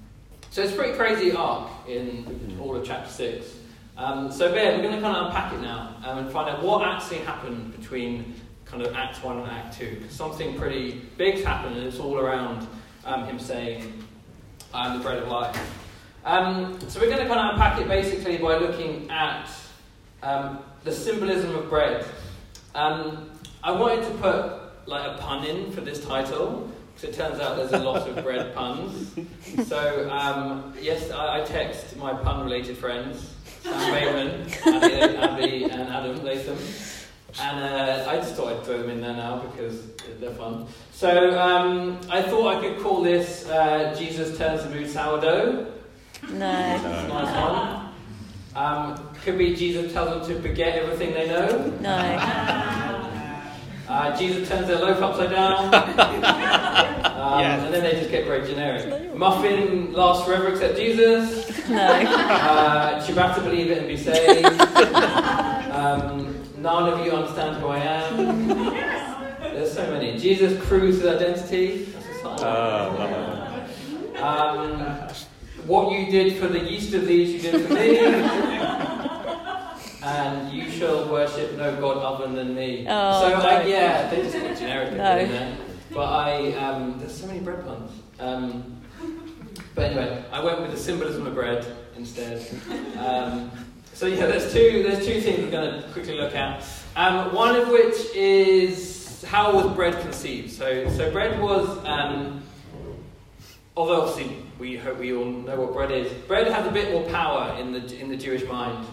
so 0.50 0.62
it's 0.62 0.74
a 0.74 0.76
pretty 0.76 0.94
crazy 0.94 1.32
arc 1.32 1.70
in 1.88 2.58
all 2.62 2.76
of 2.76 2.86
chapter 2.86 3.10
6. 3.10 3.58
Um, 3.96 4.32
so, 4.32 4.52
Bear, 4.52 4.76
we're 4.76 4.84
going 4.84 4.96
to 4.96 5.02
kind 5.02 5.16
of 5.16 5.28
unpack 5.28 5.54
it 5.54 5.62
now 5.62 5.96
um, 6.04 6.20
and 6.20 6.32
find 6.32 6.50
out 6.50 6.64
what 6.64 6.88
actually 6.88 7.20
happened 7.20 7.76
between 7.80 8.36
kind 8.74 8.88
of 8.88 8.96
Act 8.96 9.24
1 9.24 9.38
and 9.38 9.52
Act 9.52 9.78
2. 9.78 10.06
Something 10.10 10.58
pretty 10.58 11.02
big's 11.16 11.44
happened, 11.44 11.78
and 11.78 11.86
it's 11.86 12.00
all 12.00 12.18
around 12.18 12.68
um, 13.06 13.26
him 13.26 13.38
saying, 13.38 14.04
I 14.74 14.88
am 14.88 14.98
the 14.98 15.04
bread 15.04 15.20
of 15.20 15.28
life. 15.28 15.56
Um, 16.26 16.80
so, 16.88 17.00
we're 17.00 17.08
going 17.08 17.20
to 17.20 17.28
kind 17.28 17.40
of 17.40 17.54
unpack 17.54 17.80
it 17.80 17.88
basically 17.88 18.38
by 18.38 18.58
looking 18.58 19.12
at 19.12 19.48
um, 20.24 20.60
the 20.84 20.92
symbolism 20.92 21.56
of 21.56 21.70
bread. 21.70 22.04
Um, 22.74 23.30
I 23.64 23.72
wanted 23.72 24.08
to 24.08 24.12
put 24.16 24.88
like 24.88 25.08
a 25.08 25.22
pun 25.22 25.46
in 25.46 25.72
for 25.72 25.82
this 25.82 26.04
title. 26.04 26.72
because 26.96 27.10
it 27.10 27.16
turns 27.16 27.40
out 27.40 27.58
there's 27.58 27.74
a 27.74 27.78
lot 27.78 28.08
of 28.08 28.24
bread 28.24 28.56
puns. 28.56 29.14
So, 29.68 30.10
um, 30.10 30.74
yes, 30.82 31.12
I, 31.12 31.42
I, 31.42 31.46
text 31.46 31.96
my 31.98 32.12
pun 32.12 32.44
related 32.44 32.76
friends, 32.76 33.36
Sam 33.62 33.92
Bateman, 33.94 35.18
Abby, 35.20 35.66
and 35.66 35.90
Adam 35.90 36.24
Latham. 36.24 36.58
And 37.40 37.60
uh, 37.64 38.06
I 38.10 38.18
just 38.18 38.36
thought 38.36 38.54
I'd 38.54 38.64
throw 38.64 38.80
them 38.82 38.90
in 38.92 39.02
there 39.02 39.14
now 39.16 39.38
because 39.40 39.88
they're 40.20 40.32
fun. 40.32 40.68
So 40.92 41.40
um, 41.40 42.00
I 42.10 42.22
thought 42.22 42.56
I 42.56 42.62
could 42.62 42.80
call 42.82 43.02
this 43.02 43.48
uh, 43.50 43.96
Jesus 43.98 44.38
Turns 44.38 44.64
the 44.64 44.70
Mood 44.70 44.90
Sourdough. 44.90 45.74
No. 46.30 46.38
Nice 46.38 47.12
one. 47.12 47.94
Um, 48.56 49.10
could 49.24 49.38
be 49.38 49.56
Jesus 49.56 49.92
tells 49.94 50.28
them 50.28 50.36
to 50.36 50.48
forget 50.48 50.78
everything 50.78 51.14
they 51.14 51.28
know. 51.28 51.74
No. 51.82 53.10
Uh, 53.88 54.18
Jesus 54.18 54.48
turns 54.48 54.68
their 54.68 54.78
loaf 54.80 55.02
upside 55.02 55.32
down. 55.32 55.74
um, 55.74 57.40
yes. 57.40 57.64
And 57.66 57.74
then 57.74 57.84
they 57.84 58.00
just 58.00 58.12
get 58.12 58.26
very 58.26 58.48
generic. 58.48 59.14
Muffin 59.16 59.92
lasts 59.92 60.26
forever 60.26 60.50
except 60.50 60.78
Jesus. 60.78 61.68
No. 61.68 61.78
Uh, 61.84 63.02
Ciabatta 63.06 63.44
believe 63.44 63.72
it 63.72 63.80
and 63.80 63.88
be 63.88 63.98
saved. 63.98 64.48
Um, 65.74 66.33
none 66.64 66.94
of 66.94 67.06
you 67.06 67.12
understand 67.12 67.58
who 67.58 67.68
I 67.68 67.80
am. 67.80 68.48
There's 69.40 69.74
so 69.74 69.92
many. 69.92 70.18
Jesus 70.18 70.66
proves 70.66 71.02
his 71.02 71.06
identity. 71.06 71.84
That's 71.84 72.24
a 72.24 72.30
uh, 72.48 73.68
um, 74.18 74.80
what 75.68 75.92
you 75.92 76.10
did 76.10 76.38
for 76.38 76.48
the 76.48 76.60
yeast 76.60 76.94
of 76.94 77.06
these, 77.06 77.34
you 77.34 77.52
did 77.52 77.68
for 77.68 77.74
me 77.74 78.00
and 80.04 80.54
you 80.54 80.72
shall 80.72 81.10
worship 81.10 81.58
no 81.58 81.76
god 81.80 81.98
other 81.98 82.34
than 82.34 82.56
me. 82.56 82.86
Oh, 82.90 83.22
so 83.22 83.34
I, 83.36 83.66
yeah, 83.66 84.10
they 84.10 84.22
just 84.22 84.34
get 84.34 84.58
generic 84.58 84.92
no. 84.92 84.98
there. 84.98 85.58
But 85.92 86.06
I 86.06 86.54
um, 86.54 86.98
there's 87.00 87.14
so 87.14 87.28
many 87.28 87.40
bread 87.40 87.66
puns. 87.66 87.92
Um, 88.20 88.78
but 89.76 89.92
anyway, 89.92 90.24
I 90.32 90.42
went 90.44 90.62
with 90.62 90.72
the 90.72 90.78
symbolism 90.78 91.28
of 91.28 91.34
bread 91.34 91.66
instead. 91.98 92.42
Um, 92.98 93.52
so 93.94 94.08
yeah, 94.08 94.26
there's 94.26 94.52
two 94.54 94.84
there's 94.84 95.06
two 95.06 95.22
things 95.22 95.40
we're 95.40 95.52
going 95.52 95.82
to 95.82 95.88
quickly 95.90 96.16
look 96.16 96.36
at. 96.36 96.64
Um, 96.96 97.34
one 97.34 97.56
of 97.56 97.70
which 97.70 97.96
is 98.16 99.24
how 99.28 99.54
was 99.54 99.76
bread 99.76 100.00
conceived. 100.02 100.52
So 100.52 100.90
so 100.90 101.12
bread 101.12 101.42
was. 101.42 101.68
Um, 101.86 102.44
although 103.76 104.02
obviously 104.02 104.38
we 104.60 104.78
hope 104.78 105.00
we 105.00 105.14
all 105.14 105.26
know 105.26 105.60
what 105.60 105.74
bread 105.74 105.92
is. 105.92 106.12
Bread 106.28 106.48
has 106.48 106.68
a 106.68 106.72
bit 106.72 106.92
more 106.92 107.10
power 107.10 107.58
in 107.60 107.72
the 107.72 108.00
in 108.00 108.10
the 108.10 108.18
Jewish 108.18 108.46
mind 108.48 108.86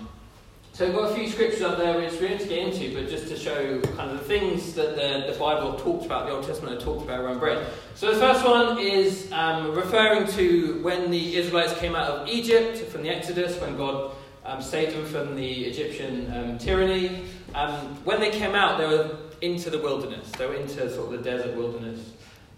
so 0.81 0.87
we've 0.87 0.95
got 0.95 1.11
a 1.11 1.15
few 1.15 1.29
scriptures 1.29 1.61
up 1.61 1.77
there 1.77 2.01
which 2.01 2.19
we 2.19 2.29
don't 2.29 2.39
get 2.39 2.53
into, 2.53 2.95
but 2.95 3.11
just 3.11 3.29
to 3.29 3.37
show 3.37 3.83
kind 3.97 4.13
of 4.13 4.19
the 4.19 4.25
things 4.25 4.73
that 4.73 4.95
the, 4.95 5.31
the 5.31 5.39
Bible 5.39 5.75
talked 5.75 6.07
about, 6.07 6.27
the 6.27 6.33
Old 6.33 6.47
Testament 6.47 6.81
talked 6.81 7.03
about 7.03 7.21
around 7.21 7.39
bread. 7.39 7.67
So 7.95 8.15
the 8.15 8.19
first 8.19 8.47
one 8.47 8.79
is 8.79 9.31
um, 9.31 9.75
referring 9.75 10.27
to 10.29 10.81
when 10.83 11.11
the 11.11 11.37
Israelites 11.37 11.79
came 11.79 11.95
out 11.95 12.09
of 12.09 12.29
Egypt 12.29 12.79
from 12.91 13.03
the 13.03 13.11
Exodus, 13.11 13.61
when 13.61 13.77
God 13.77 14.13
um, 14.45 14.63
saved 14.63 14.97
them 14.97 15.05
from 15.05 15.37
the 15.37 15.65
Egyptian 15.65 16.33
um, 16.35 16.59
tyranny. 16.59 17.25
Um, 17.55 17.73
when 18.05 18.21
they 18.21 18.31
came 18.31 18.55
out, 18.55 18.79
they 18.79 18.87
were 18.87 19.17
into 19.41 19.71
the 19.71 19.79
wilderness. 19.79 20.31
They 20.33 20.47
were 20.47 20.55
into 20.55 20.91
sort 20.93 21.13
of 21.13 21.23
the 21.23 21.31
desert 21.31 21.57
wilderness. 21.57 22.01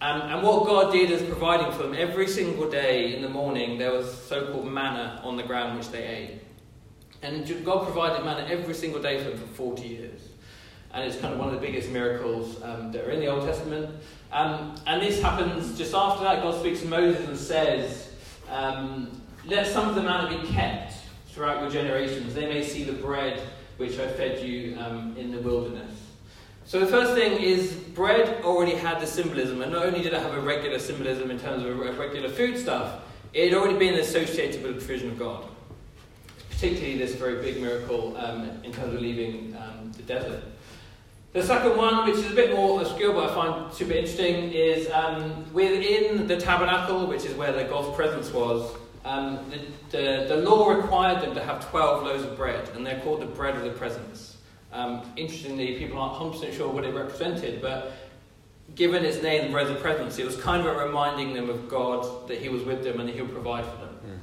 Um, 0.01 0.23
and 0.23 0.43
what 0.43 0.67
God 0.67 0.93
did 0.93 1.11
is 1.11 1.23
providing 1.23 1.71
for 1.73 1.85
them 1.85 1.95
every 1.95 2.27
single 2.27 2.69
day 2.69 3.15
in 3.15 3.23
the 3.23 3.29
morning, 3.29 3.79
there 3.79 3.93
was 3.93 4.13
so 4.13 4.51
called 4.53 4.67
manna 4.67 5.21
on 5.23 5.37
the 5.37 5.45
ground 5.45 5.79
which 5.79 5.91
they 5.91 6.05
ate. 6.05 6.41
And 7.23 7.47
God 7.65 7.85
provided 7.85 8.25
manna 8.25 8.49
every 8.49 8.75
single 8.75 9.01
day 9.01 9.23
for 9.23 9.31
them 9.31 9.39
for 9.39 9.47
40 9.47 9.87
years. 9.87 10.29
And 10.93 11.05
it's 11.05 11.21
kind 11.21 11.33
of 11.33 11.39
one 11.39 11.49
of 11.49 11.55
the 11.55 11.61
biggest 11.61 11.89
miracles 11.91 12.61
um, 12.63 12.91
that 12.93 13.05
are 13.05 13.13
in 13.13 13.21
the 13.21 13.29
Old 13.29 13.47
Testament. 13.47 13.95
Um, 14.33 14.75
and 14.87 15.01
this 15.01 15.23
happens 15.23 15.79
just 15.79 15.95
after 15.95 16.25
that. 16.25 16.43
God 16.43 16.59
speaks 16.59 16.81
to 16.81 16.89
Moses 16.89 17.27
and 17.29 17.39
says, 17.39 18.11
um, 18.51 19.23
Let 19.47 19.69
some 19.69 19.89
of 19.89 19.95
the 19.95 20.03
manna 20.03 20.37
be 20.37 20.49
kept 20.49 20.95
throughout 21.33 21.61
your 21.61 21.71
generations. 21.71 22.35
They 22.35 22.47
may 22.47 22.63
see 22.63 22.85
the 22.85 22.93
bread 22.93 23.41
which 23.77 23.99
I 23.99 24.07
fed 24.07 24.47
you 24.47 24.79
um, 24.79 25.17
in 25.19 25.33
the 25.33 25.39
wilderness. 25.39 25.91
So 26.65 26.79
the 26.79 26.87
first 26.87 27.15
thing 27.15 27.43
is 27.43 27.73
bread 27.73 28.45
already 28.45 28.77
had 28.77 29.01
the 29.01 29.07
symbolism, 29.07 29.63
and 29.63 29.73
not 29.73 29.85
only 29.85 30.03
did 30.03 30.13
it 30.13 30.23
have 30.23 30.35
a 30.35 30.41
regular 30.41 30.79
symbolism 30.79 31.31
in 31.31 31.39
terms 31.41 31.65
of 31.65 31.79
regular 31.99 32.29
food 32.29 32.57
stuff, 32.57 33.01
it 33.33 33.51
had 33.51 33.59
already 33.59 33.79
been 33.79 33.95
associated 33.95 34.63
with 34.63 34.75
the 34.75 34.79
provision 34.79 35.11
of 35.11 35.19
God 35.19 35.45
particularly 36.63 36.97
this 36.97 37.17
very 37.17 37.43
big 37.43 37.61
miracle 37.61 38.17
um, 38.17 38.49
in 38.63 38.71
terms 38.71 38.95
of 38.95 39.01
leaving 39.01 39.53
um, 39.57 39.91
the 39.97 40.03
desert. 40.05 40.45
The 41.33 41.43
second 41.43 41.77
one, 41.77 42.07
which 42.07 42.15
is 42.15 42.31
a 42.31 42.35
bit 42.37 42.55
more 42.55 42.81
obscure 42.81 43.13
but 43.13 43.31
I 43.31 43.35
find 43.35 43.75
super 43.75 43.95
interesting, 43.95 44.53
is 44.53 44.89
um, 44.93 45.53
within 45.53 46.29
the 46.29 46.37
tabernacle, 46.37 47.09
which 47.09 47.25
is 47.25 47.35
where 47.35 47.51
the 47.51 47.65
God's 47.65 47.97
presence 47.97 48.31
was, 48.31 48.71
um, 49.05 49.51
the, 49.51 49.97
the, 49.97 50.27
the, 50.29 50.37
law 50.37 50.71
required 50.71 51.23
them 51.23 51.35
to 51.35 51.43
have 51.43 51.69
12 51.71 52.05
loaves 52.05 52.23
of 52.23 52.37
bread, 52.37 52.69
and 52.75 52.87
they're 52.87 53.01
called 53.01 53.21
the 53.21 53.27
bread 53.27 53.57
of 53.57 53.63
the 53.63 53.71
presence. 53.71 54.37
Um, 54.73 55.03
interestingly, 55.17 55.77
people 55.79 55.99
aren't 55.99 56.35
100% 56.35 56.53
sure 56.53 56.71
what 56.71 56.85
it 56.85 56.95
represented, 56.95 57.61
but 57.61 57.93
given 58.75 59.05
its 59.05 59.23
name, 59.23 59.47
the 59.47 59.51
bread 59.51 59.67
of 59.67 59.75
the 59.75 59.81
presence, 59.81 60.19
it 60.19 60.25
was 60.25 60.37
kind 60.37 60.67
of 60.67 60.77
reminding 60.77 61.35
them 61.35 61.51
of 61.51 61.69
God 61.69 62.29
that 62.29 62.41
He 62.41 62.49
was 62.49 62.63
with 62.63 62.85
them 62.85 63.01
and 63.01 63.09
that 63.09 63.15
He 63.15 63.21
would 63.21 63.33
provide 63.33 63.65
for 63.65 63.77
them. 63.77 63.99
Mm. 64.07 64.19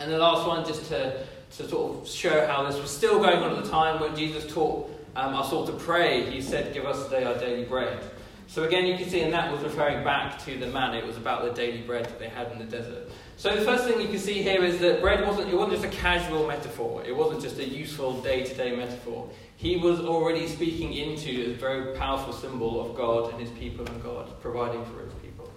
And 0.00 0.12
the 0.12 0.18
last 0.18 0.46
one, 0.46 0.64
just 0.64 0.86
to, 0.88 1.24
to 1.56 1.68
sort 1.68 1.96
of 1.96 2.08
show 2.08 2.46
how 2.46 2.64
this 2.64 2.80
was 2.80 2.90
still 2.90 3.18
going 3.18 3.42
on 3.42 3.56
at 3.56 3.64
the 3.64 3.70
time 3.70 4.00
when 4.00 4.16
Jesus 4.16 4.50
taught 4.52 4.88
um, 5.16 5.34
us 5.34 5.52
all 5.52 5.66
to 5.66 5.72
pray, 5.72 6.30
He 6.30 6.40
said, 6.40 6.72
Give 6.72 6.86
us 6.86 7.04
today 7.04 7.24
our 7.24 7.38
daily 7.38 7.64
bread. 7.64 7.98
So 8.46 8.64
again, 8.64 8.86
you 8.86 8.96
can 8.96 9.08
see, 9.08 9.20
and 9.20 9.32
that 9.32 9.50
was 9.50 9.62
referring 9.62 10.04
back 10.04 10.42
to 10.44 10.58
the 10.58 10.66
manna. 10.66 10.98
It 10.98 11.06
was 11.06 11.16
about 11.16 11.44
the 11.44 11.52
daily 11.52 11.82
bread 11.82 12.04
that 12.04 12.18
they 12.18 12.28
had 12.28 12.52
in 12.52 12.58
the 12.58 12.64
desert. 12.64 13.10
So 13.36 13.56
the 13.56 13.64
first 13.64 13.84
thing 13.84 14.00
you 14.00 14.08
can 14.08 14.18
see 14.18 14.42
here 14.42 14.62
is 14.62 14.78
that 14.78 15.00
bread 15.00 15.26
wasn't 15.26 15.48
it 15.48 15.56
wasn't 15.56 15.80
just 15.80 15.84
a 15.84 15.96
casual 15.96 16.46
metaphor. 16.46 17.02
It 17.04 17.16
wasn't 17.16 17.42
just 17.42 17.58
a 17.58 17.68
useful 17.68 18.20
day-to-day 18.20 18.76
metaphor. 18.76 19.28
He 19.56 19.76
was 19.76 20.00
already 20.00 20.46
speaking 20.46 20.92
into 20.92 21.50
a 21.50 21.54
very 21.54 21.96
powerful 21.96 22.32
symbol 22.32 22.80
of 22.80 22.96
God 22.96 23.32
and 23.32 23.40
His 23.40 23.50
people 23.50 23.86
and 23.86 24.02
God 24.02 24.40
providing 24.40 24.84
for 24.84 25.00
His 25.04 25.14
people. 25.14 25.50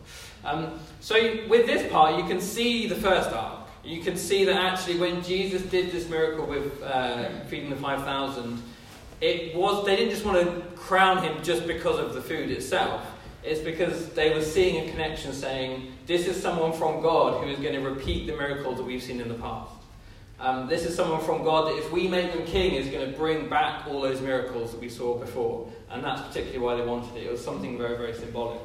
Um, 0.43 0.79
so 0.99 1.15
with 1.47 1.65
this 1.65 1.91
part, 1.91 2.17
you 2.17 2.25
can 2.25 2.41
see 2.41 2.87
the 2.87 2.95
first 2.95 3.29
arc. 3.31 3.67
You 3.83 4.01
can 4.01 4.17
see 4.17 4.45
that 4.45 4.55
actually, 4.55 4.97
when 4.97 5.23
Jesus 5.23 5.61
did 5.63 5.91
this 5.91 6.09
miracle 6.09 6.45
with 6.47 6.81
uh, 6.81 7.29
feeding 7.45 7.69
the 7.69 7.75
five 7.75 8.03
thousand 8.03 8.61
it 9.21 9.55
was 9.55 9.85
they 9.85 9.95
didn't 9.95 10.11
just 10.11 10.25
want 10.25 10.37
to 10.39 10.61
crown 10.77 11.23
him 11.23 11.41
just 11.41 11.65
because 11.65 11.99
of 11.99 12.13
the 12.13 12.21
food 12.21 12.51
itself. 12.51 13.01
It's 13.45 13.61
because 13.61 14.09
they 14.09 14.33
were 14.33 14.41
seeing 14.41 14.87
a 14.87 14.91
connection 14.91 15.31
saying, 15.31 15.93
this 16.07 16.27
is 16.27 16.41
someone 16.41 16.73
from 16.73 17.01
God 17.01 17.43
who 17.43 17.49
is 17.49 17.59
going 17.59 17.73
to 17.73 17.81
repeat 17.81 18.25
the 18.25 18.35
miracles 18.35 18.77
that 18.77 18.83
we've 18.83 19.03
seen 19.03 19.21
in 19.21 19.27
the 19.27 19.35
past. 19.35 19.71
Um, 20.39 20.67
this 20.67 20.85
is 20.85 20.95
someone 20.95 21.21
from 21.21 21.43
God 21.43 21.67
that 21.67 21.77
if 21.77 21.91
we 21.91 22.07
make 22.07 22.33
them 22.33 22.45
king 22.45 22.73
is 22.73 22.87
going 22.87 23.09
to 23.09 23.17
bring 23.17 23.47
back 23.47 23.87
all 23.87 24.01
those 24.01 24.19
miracles 24.19 24.71
that 24.71 24.81
we 24.81 24.89
saw 24.89 25.17
before. 25.17 25.69
And 25.89 26.03
that's 26.03 26.21
particularly 26.21 26.59
why 26.59 26.75
they 26.75 26.85
wanted 26.85 27.15
it. 27.15 27.27
It 27.27 27.31
was 27.31 27.43
something 27.43 27.77
very, 27.77 27.97
very 27.97 28.13
symbolic. 28.13 28.61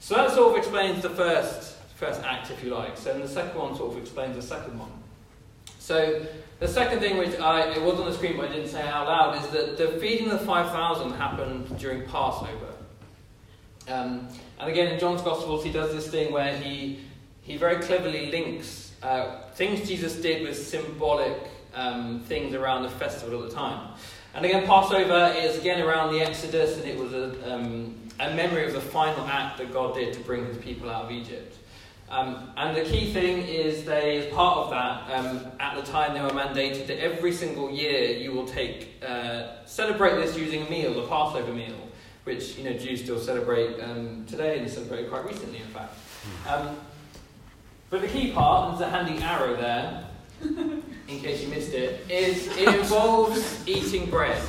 So 0.00 0.16
that 0.16 0.30
sort 0.32 0.52
of 0.52 0.58
explains 0.58 1.02
the 1.02 1.10
first, 1.10 1.76
first 1.96 2.20
act, 2.22 2.50
if 2.50 2.62
you 2.64 2.74
like. 2.74 2.98
So 2.98 3.18
the 3.18 3.28
second 3.28 3.58
one 3.58 3.76
sort 3.76 3.92
of 3.92 3.98
explains 3.98 4.36
the 4.36 4.42
second 4.42 4.78
one. 4.78 4.90
So 5.78 6.26
the 6.58 6.68
second 6.68 7.00
thing, 7.00 7.16
which 7.16 7.38
I, 7.38 7.72
it 7.72 7.82
was 7.82 7.98
on 7.98 8.06
the 8.06 8.12
screen 8.12 8.36
but 8.36 8.50
I 8.50 8.52
didn't 8.52 8.68
say 8.68 8.82
out 8.82 9.06
loud, 9.06 9.42
is 9.42 9.50
that 9.50 9.78
the 9.78 9.98
feeding 9.98 10.30
of 10.30 10.40
the 10.40 10.46
5,000 10.46 11.12
happened 11.12 11.78
during 11.78 12.02
Passover. 12.02 12.69
Um, 13.90 14.28
and 14.58 14.70
again, 14.70 14.92
in 14.92 15.00
John's 15.00 15.22
Gospels, 15.22 15.64
he 15.64 15.72
does 15.72 15.92
this 15.92 16.08
thing 16.08 16.32
where 16.32 16.56
he, 16.56 17.00
he 17.42 17.56
very 17.56 17.82
cleverly 17.82 18.30
links 18.30 18.90
uh, 19.02 19.48
things 19.54 19.88
Jesus 19.88 20.16
did 20.16 20.42
with 20.42 20.56
symbolic 20.56 21.36
um, 21.74 22.20
things 22.20 22.54
around 22.54 22.82
the 22.82 22.90
festival 22.90 23.42
at 23.42 23.48
the 23.48 23.54
time. 23.54 23.94
And 24.34 24.44
again, 24.44 24.66
Passover 24.66 25.34
is 25.36 25.58
again 25.58 25.80
around 25.80 26.12
the 26.12 26.20
Exodus, 26.20 26.76
and 26.76 26.86
it 26.86 26.98
was 26.98 27.12
a, 27.12 27.54
um, 27.54 27.94
a 28.20 28.34
memory 28.34 28.66
of 28.66 28.74
the 28.74 28.80
final 28.80 29.26
act 29.26 29.58
that 29.58 29.72
God 29.72 29.94
did 29.94 30.12
to 30.14 30.20
bring 30.20 30.44
his 30.46 30.58
people 30.58 30.90
out 30.90 31.06
of 31.06 31.10
Egypt. 31.10 31.56
Um, 32.10 32.50
and 32.56 32.76
the 32.76 32.82
key 32.82 33.12
thing 33.12 33.46
is 33.46 33.84
they, 33.84 34.18
as 34.18 34.34
part 34.34 34.58
of 34.58 34.70
that, 34.70 35.18
um, 35.18 35.52
at 35.60 35.76
the 35.76 35.82
time 35.82 36.12
they 36.12 36.20
were 36.20 36.28
mandated 36.28 36.88
that 36.88 37.00
every 37.00 37.32
single 37.32 37.70
year 37.70 38.10
you 38.10 38.32
will 38.32 38.46
take, 38.46 39.00
uh, 39.06 39.64
celebrate 39.64 40.16
this 40.16 40.36
using 40.36 40.66
a 40.66 40.70
meal, 40.70 41.04
a 41.04 41.06
Passover 41.08 41.52
meal, 41.52 41.76
which 42.30 42.56
you 42.56 42.64
know 42.64 42.72
Jews 42.72 43.02
still 43.02 43.18
celebrate 43.18 43.80
um, 43.80 44.24
today 44.26 44.58
and 44.58 44.70
celebrated 44.70 45.10
quite 45.10 45.24
recently, 45.24 45.58
in 45.58 45.66
fact. 45.66 45.94
Um, 46.48 46.76
but 47.90 48.02
the 48.02 48.06
key 48.06 48.30
part, 48.30 48.70
and 48.70 48.78
there's 48.78 48.88
a 48.88 48.96
handy 48.96 49.20
arrow 49.22 49.56
there, 49.56 50.04
in 50.42 51.20
case 51.20 51.42
you 51.42 51.48
missed 51.48 51.72
it, 51.72 52.08
is 52.08 52.46
it 52.56 52.68
involves 52.68 53.66
eating 53.66 54.08
bread, 54.08 54.40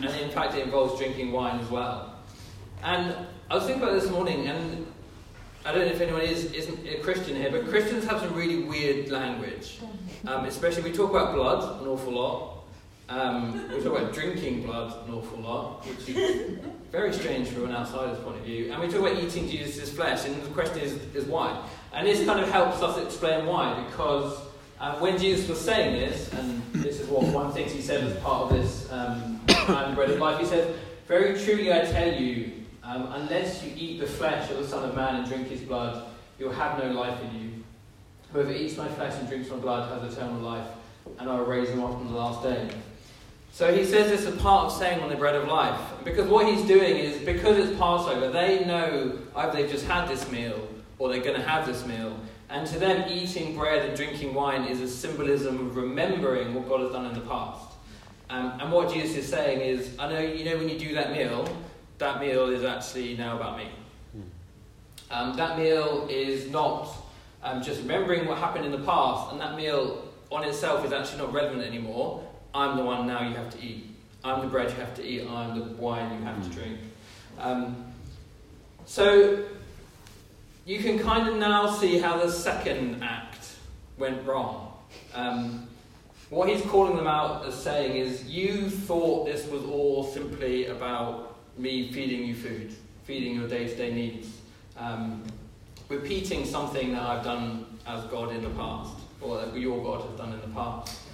and 0.00 0.08
in 0.18 0.30
fact 0.30 0.54
it 0.54 0.62
involves 0.62 0.98
drinking 0.98 1.30
wine 1.30 1.60
as 1.60 1.70
well. 1.70 2.14
And 2.82 3.14
I 3.50 3.54
was 3.54 3.64
thinking 3.64 3.82
about 3.82 4.00
this 4.00 4.10
morning, 4.10 4.48
and 4.48 4.86
I 5.66 5.72
don't 5.72 5.84
know 5.84 5.92
if 5.92 6.00
anyone 6.00 6.22
is 6.22 6.52
isn't 6.52 6.86
a 6.88 7.00
Christian 7.00 7.36
here, 7.36 7.50
but 7.50 7.68
Christians 7.68 8.06
have 8.06 8.20
some 8.20 8.32
really 8.34 8.62
weird 8.62 9.10
language. 9.10 9.78
Um, 10.26 10.46
especially 10.46 10.84
we 10.90 10.92
talk 10.92 11.10
about 11.10 11.34
blood 11.34 11.82
an 11.82 11.86
awful 11.86 12.14
lot. 12.14 12.52
Um, 13.10 13.68
we 13.68 13.82
talk 13.82 13.98
about 13.98 14.14
drinking 14.14 14.62
blood 14.62 15.06
an 15.06 15.14
awful 15.14 15.38
lot, 15.40 15.86
which 15.86 16.08
is 16.08 16.58
very 16.96 17.12
strange 17.12 17.48
from 17.48 17.66
an 17.66 17.72
outsider's 17.72 18.18
point 18.20 18.38
of 18.38 18.42
view. 18.42 18.72
And 18.72 18.80
we 18.80 18.88
talk 18.88 19.00
about 19.00 19.22
eating 19.22 19.46
Jesus' 19.50 19.90
flesh, 19.92 20.24
and 20.24 20.42
the 20.42 20.48
question 20.48 20.78
is, 20.78 20.94
is 21.14 21.26
why? 21.26 21.62
And 21.92 22.06
this 22.06 22.24
kind 22.24 22.40
of 22.40 22.50
helps 22.50 22.80
us 22.80 22.96
explain 22.96 23.44
why, 23.44 23.84
because 23.84 24.38
uh, 24.80 24.94
when 24.98 25.18
Jesus 25.18 25.46
was 25.46 25.60
saying 25.60 25.92
this, 25.92 26.32
and 26.32 26.62
this 26.72 26.98
is 26.98 27.06
what 27.08 27.24
one 27.24 27.52
thing 27.52 27.68
he 27.68 27.82
said 27.82 28.02
as 28.02 28.16
part 28.20 28.44
of 28.44 28.58
this 28.58 28.90
um, 28.90 29.38
bread 29.94 30.08
of 30.08 30.18
life, 30.18 30.40
he 30.40 30.46
said, 30.46 30.74
Very 31.06 31.38
truly 31.38 31.70
I 31.70 31.80
tell 31.80 32.14
you, 32.14 32.52
um, 32.82 33.12
unless 33.12 33.62
you 33.62 33.72
eat 33.76 34.00
the 34.00 34.06
flesh 34.06 34.50
of 34.50 34.56
the 34.56 34.66
Son 34.66 34.88
of 34.88 34.96
Man 34.96 35.16
and 35.16 35.28
drink 35.28 35.48
his 35.48 35.60
blood, 35.60 36.02
you'll 36.38 36.52
have 36.52 36.82
no 36.82 36.92
life 36.92 37.18
in 37.24 37.42
you. 37.42 37.50
Whoever 38.32 38.52
eats 38.52 38.78
my 38.78 38.88
flesh 38.88 39.12
and 39.18 39.28
drinks 39.28 39.50
my 39.50 39.56
blood 39.56 40.02
has 40.02 40.14
eternal 40.14 40.40
life, 40.40 40.66
and 41.18 41.28
I 41.28 41.38
will 41.38 41.44
raise 41.44 41.68
him 41.68 41.84
up 41.84 41.90
on 41.90 42.06
the 42.06 42.16
last 42.16 42.42
day. 42.42 42.70
So 43.56 43.74
he 43.74 43.86
says 43.86 44.10
this 44.10 44.26
as 44.26 44.38
part 44.42 44.66
of 44.66 44.72
saying 44.78 45.00
on 45.00 45.08
the 45.08 45.16
bread 45.16 45.34
of 45.34 45.48
life. 45.48 45.80
Because 46.04 46.28
what 46.28 46.46
he's 46.46 46.60
doing 46.66 46.98
is, 46.98 47.16
because 47.24 47.56
it's 47.56 47.78
Passover, 47.78 48.28
they 48.28 48.66
know 48.66 49.18
either 49.34 49.52
they've 49.54 49.70
just 49.70 49.86
had 49.86 50.06
this 50.06 50.30
meal 50.30 50.68
or 50.98 51.08
they're 51.08 51.22
going 51.22 51.40
to 51.40 51.48
have 51.48 51.66
this 51.66 51.86
meal. 51.86 52.14
And 52.50 52.66
to 52.66 52.78
them, 52.78 53.10
eating 53.10 53.56
bread 53.56 53.88
and 53.88 53.96
drinking 53.96 54.34
wine 54.34 54.64
is 54.64 54.82
a 54.82 54.86
symbolism 54.86 55.68
of 55.68 55.74
remembering 55.74 56.52
what 56.52 56.68
God 56.68 56.82
has 56.82 56.92
done 56.92 57.06
in 57.06 57.14
the 57.14 57.22
past. 57.22 57.66
Um, 58.28 58.60
and 58.60 58.70
what 58.70 58.92
Jesus 58.92 59.16
is 59.16 59.26
saying 59.26 59.62
is, 59.62 59.96
I 59.98 60.12
know, 60.12 60.20
you 60.20 60.44
know, 60.44 60.58
when 60.58 60.68
you 60.68 60.78
do 60.78 60.92
that 60.92 61.12
meal, 61.12 61.48
that 61.96 62.20
meal 62.20 62.50
is 62.50 62.62
actually 62.62 63.16
now 63.16 63.36
about 63.36 63.56
me. 63.56 63.70
Um, 65.10 65.34
that 65.38 65.58
meal 65.58 66.06
is 66.10 66.50
not 66.50 66.90
um, 67.42 67.62
just 67.62 67.80
remembering 67.80 68.26
what 68.26 68.36
happened 68.36 68.66
in 68.66 68.72
the 68.72 68.84
past, 68.84 69.32
and 69.32 69.40
that 69.40 69.56
meal 69.56 70.12
on 70.30 70.44
itself 70.44 70.84
is 70.84 70.92
actually 70.92 71.22
not 71.22 71.32
relevant 71.32 71.62
anymore. 71.62 72.22
I'm 72.56 72.78
the 72.78 72.84
one 72.84 73.06
now 73.06 73.28
you 73.28 73.34
have 73.34 73.50
to 73.50 73.62
eat. 73.62 73.84
I'm 74.24 74.40
the 74.40 74.46
bread 74.46 74.70
you 74.70 74.76
have 74.76 74.94
to 74.94 75.04
eat. 75.04 75.28
I'm 75.28 75.58
the 75.58 75.64
wine 75.76 76.18
you 76.18 76.24
have 76.24 76.42
to 76.42 76.48
drink. 76.48 76.78
Um, 77.38 77.92
so 78.86 79.44
you 80.64 80.78
can 80.78 80.98
kind 80.98 81.28
of 81.28 81.36
now 81.36 81.70
see 81.70 81.98
how 81.98 82.16
the 82.16 82.32
second 82.32 83.02
act 83.02 83.56
went 83.98 84.26
wrong. 84.26 84.72
Um, 85.12 85.68
what 86.30 86.48
he's 86.48 86.62
calling 86.62 86.96
them 86.96 87.06
out 87.06 87.44
as 87.44 87.54
saying 87.54 87.94
is, 87.94 88.24
you 88.24 88.70
thought 88.70 89.26
this 89.26 89.46
was 89.48 89.62
all 89.64 90.04
simply 90.04 90.66
about 90.66 91.36
me 91.58 91.92
feeding 91.92 92.26
you 92.26 92.34
food, 92.34 92.74
feeding 93.04 93.34
your 93.34 93.48
day 93.48 93.68
to 93.68 93.76
day 93.76 93.92
needs, 93.92 94.28
um, 94.78 95.22
repeating 95.90 96.46
something 96.46 96.92
that 96.92 97.02
I've 97.02 97.22
done 97.22 97.66
as 97.86 98.02
God 98.04 98.34
in 98.34 98.42
the 98.42 98.50
past, 98.50 98.96
or 99.20 99.42
that 99.42 99.54
your 99.54 99.82
God 99.84 100.08
has 100.08 100.18
done 100.18 100.32
in 100.32 100.40
the 100.40 100.48
past. 100.48 101.05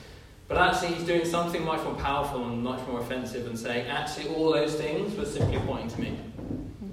But 0.52 0.75
actually, 0.75 0.97
he's 0.97 1.06
doing 1.06 1.25
something 1.25 1.64
much 1.64 1.82
more 1.82 1.94
powerful 1.94 2.47
and 2.47 2.62
much 2.62 2.87
more 2.87 3.00
offensive 3.00 3.47
and 3.47 3.59
saying, 3.59 3.87
actually, 3.87 4.35
all 4.35 4.52
those 4.52 4.75
things 4.75 5.16
were 5.16 5.25
simply 5.25 5.59
pointing 5.61 5.88
to 5.88 6.00
me. 6.02 6.18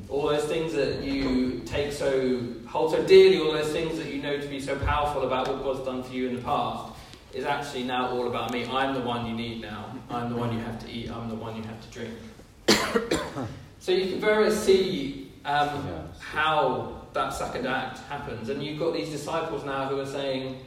All 0.07 0.29
those 0.29 0.45
things 0.45 0.71
that 0.75 1.03
you 1.03 1.59
take 1.65 1.91
so, 1.91 2.41
hold 2.67 2.91
so 2.91 3.03
dearly, 3.03 3.37
all 3.37 3.51
those 3.51 3.73
things 3.73 3.97
that 3.97 4.13
you 4.13 4.21
know 4.21 4.39
to 4.39 4.47
be 4.47 4.61
so 4.61 4.77
powerful 4.77 5.23
about 5.23 5.49
what 5.49 5.61
God's 5.61 5.85
done 5.85 6.03
for 6.03 6.13
you 6.13 6.29
in 6.29 6.37
the 6.37 6.41
past, 6.41 6.93
is 7.33 7.43
actually 7.43 7.83
now 7.83 8.07
all 8.11 8.27
about 8.27 8.53
me. 8.53 8.65
I'm 8.65 8.93
the 8.93 9.01
one 9.01 9.25
you 9.25 9.33
need 9.33 9.61
now. 9.61 9.93
I'm 10.09 10.29
the 10.29 10.37
one 10.37 10.53
you 10.53 10.63
have 10.63 10.79
to 10.85 10.89
eat. 10.89 11.11
I'm 11.11 11.27
the 11.27 11.35
one 11.35 11.57
you 11.57 11.63
have 11.63 11.81
to 11.81 11.89
drink. 11.89 13.19
so 13.79 13.91
you 13.91 14.09
can 14.09 14.21
very 14.21 14.45
much 14.45 14.57
see 14.57 15.33
um, 15.43 16.09
how 16.21 17.07
that 17.11 17.33
second 17.33 17.67
act 17.67 17.99
happens. 18.07 18.47
And 18.47 18.63
you've 18.63 18.79
got 18.79 18.93
these 18.93 19.09
disciples 19.09 19.65
now 19.65 19.89
who 19.89 19.99
are 19.99 20.05
saying, 20.05 20.59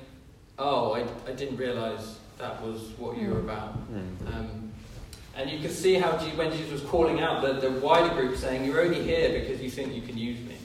Oh, 0.58 0.92
I, 0.92 1.06
I 1.26 1.32
didn't 1.32 1.56
realize 1.56 2.18
that 2.42 2.61
was 2.61 2.80
what 2.99 3.16
you 3.16 3.28
were 3.28 3.37
hmm. 3.37 3.49
about. 3.49 3.92
Mm. 3.92 4.34
Um, 4.34 4.72
and 5.37 5.49
you 5.49 5.61
can 5.61 5.70
see 5.70 5.94
how 5.94 6.11
when 6.37 6.50
Jesus 6.50 6.72
was 6.72 6.82
calling 6.82 7.20
out 7.20 7.40
the, 7.40 7.54
the 7.54 7.70
wider 7.80 8.14
group, 8.14 8.37
saying, 8.37 8.64
You're 8.64 8.82
only 8.82 9.02
here 9.02 9.40
because 9.40 9.62
you 9.62 9.70
think 9.70 9.94
you 9.94 10.02
can 10.02 10.18
use 10.18 10.40
me. 10.40 10.56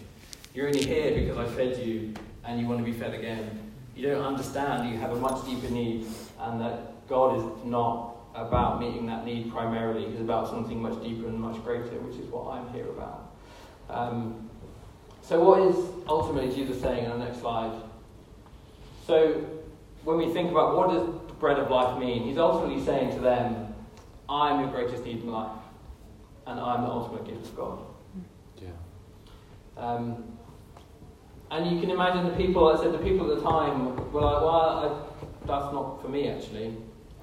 You're 0.54 0.68
only 0.68 0.84
here 0.84 1.14
because 1.14 1.38
I 1.38 1.46
fed 1.56 1.78
you 1.78 2.14
and 2.44 2.60
you 2.60 2.68
want 2.68 2.80
to 2.80 2.84
be 2.84 2.92
fed 2.92 3.14
again. 3.14 3.72
You 3.96 4.10
don't 4.10 4.26
understand, 4.26 4.90
you 4.90 4.98
have 4.98 5.12
a 5.12 5.16
much 5.16 5.46
deeper 5.46 5.70
need, 5.70 6.08
and 6.40 6.60
that 6.60 7.08
God 7.08 7.38
is 7.38 7.66
not 7.66 8.16
about 8.36 8.80
meeting 8.80 9.06
that 9.08 9.26
need 9.26 9.52
primarily. 9.52 10.10
He's 10.10 10.20
about 10.20 10.50
something 10.50 10.82
much 10.82 11.02
deeper 11.02 11.28
and 11.28 11.40
much 11.40 11.64
greater, 11.64 12.00
which 12.00 12.20
is 12.20 12.30
what 12.30 12.52
I'm 12.54 12.70
here 12.74 12.90
about. 12.90 13.32
Um, 13.90 14.50
so, 15.22 15.44
what 15.44 15.62
is 15.62 15.76
ultimately 16.08 16.54
Jesus 16.54 16.82
saying 16.82 17.06
in 17.06 17.12
the 17.12 17.18
next 17.18 17.40
slide? 17.40 17.82
So, 19.06 19.46
when 20.04 20.18
we 20.18 20.32
think 20.34 20.52
about 20.52 20.76
what 20.76 20.90
does 20.90 21.27
bread 21.40 21.60
of 21.60 21.70
life 21.70 22.00
mean, 22.00 22.24
he's 22.24 22.38
ultimately 22.38 22.84
saying 22.84 23.12
to 23.16 23.20
them, 23.20 23.74
I'm 24.30 24.60
your 24.60 24.70
greatest 24.70 25.06
need 25.06 25.22
in 25.22 25.32
life, 25.32 25.58
and 26.46 26.60
I'm 26.60 26.82
the 26.82 26.90
ultimate 26.90 27.26
gift 27.26 27.46
of 27.48 27.56
God. 27.56 27.80
Yeah. 28.62 28.70
Um, 29.78 30.38
and 31.50 31.72
you 31.74 31.80
can 31.80 31.92
imagine 31.92 32.26
the 32.26 32.36
people, 32.36 32.68
I 32.68 32.82
said, 32.82 32.92
the 32.92 32.98
people 32.98 33.32
at 33.32 33.38
the 33.38 33.44
time 33.44 34.12
were 34.12 34.22
like, 34.22 34.42
well, 34.42 34.50
I, 34.50 35.08
that's 35.46 35.74
not 35.74 36.02
for 36.02 36.10
me 36.10 36.28
actually. 36.28 36.76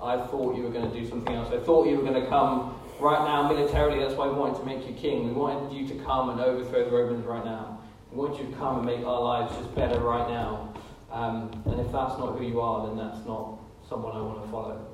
I 0.03 0.17
thought 0.17 0.57
you 0.57 0.63
were 0.63 0.71
going 0.71 0.91
to 0.91 1.01
do 1.01 1.07
something 1.09 1.35
else. 1.35 1.53
I 1.53 1.59
thought 1.59 1.87
you 1.87 1.97
were 1.97 2.03
going 2.03 2.21
to 2.21 2.29
come 2.29 2.81
right 3.01 3.23
now 3.25 3.49
militarily. 3.49 4.01
That's 4.01 4.15
why 4.15 4.27
we 4.29 4.35
wanted 4.35 4.59
to 4.61 4.67
make 4.67 4.87
you 4.89 4.95
king. 4.95 5.27
We 5.27 5.33
wanted 5.33 5.73
you 5.73 5.87
to 5.89 6.05
come 6.05 6.31
and 6.31 6.41
overthrow 6.41 6.85
the 6.85 6.91
Romans 6.91 7.25
right 7.27 7.45
now. 7.45 7.81
We 8.11 8.19
want 8.19 8.39
you 8.39 8.47
to 8.47 8.53
come 8.57 8.79
and 8.79 8.87
make 8.87 9.05
our 9.05 9.21
lives 9.21 9.55
just 9.57 9.75
better 9.75 10.01
right 10.01 10.29
now. 10.29 10.75
Um, 11.11 11.63
and 11.67 11.81
if 11.81 11.93
that's 11.93 12.19
not 12.19 12.39
who 12.39 12.45
you 12.45 12.61
are, 12.61 12.87
then 12.87 12.97
that's 12.97 13.25
not 13.27 13.59
someone 13.95 14.17
I 14.17 14.21
want 14.21 14.45
to 14.45 14.51
follow. 14.51 14.87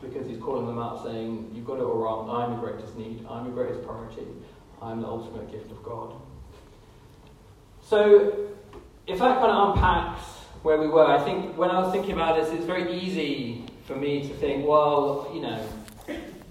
Because 0.00 0.28
he's 0.28 0.38
calling 0.38 0.66
them 0.66 0.78
out 0.78 1.02
saying, 1.04 1.50
You've 1.52 1.66
got 1.66 1.78
it 1.78 1.82
all 1.82 1.98
wrong. 1.98 2.30
I'm 2.30 2.52
your 2.52 2.70
greatest 2.70 2.96
need. 2.96 3.26
I'm 3.28 3.46
your 3.46 3.54
greatest 3.54 3.84
priority. 3.84 4.26
I'm 4.80 5.00
the 5.00 5.08
ultimate 5.08 5.50
gift 5.50 5.70
of 5.72 5.82
God. 5.82 6.14
So, 7.82 8.50
if 9.06 9.18
that 9.18 9.38
kind 9.40 9.50
of 9.50 9.76
unpacks 9.76 10.22
where 10.62 10.78
we 10.78 10.86
were, 10.86 11.04
I 11.04 11.22
think 11.24 11.56
when 11.58 11.70
I 11.70 11.80
was 11.80 11.92
thinking 11.92 12.12
about 12.12 12.36
this, 12.36 12.52
it's 12.52 12.64
very 12.64 12.92
easy 13.00 13.64
for 13.84 13.96
me 13.96 14.26
to 14.28 14.34
think, 14.34 14.66
well, 14.66 15.30
you 15.34 15.42
know, 15.42 15.66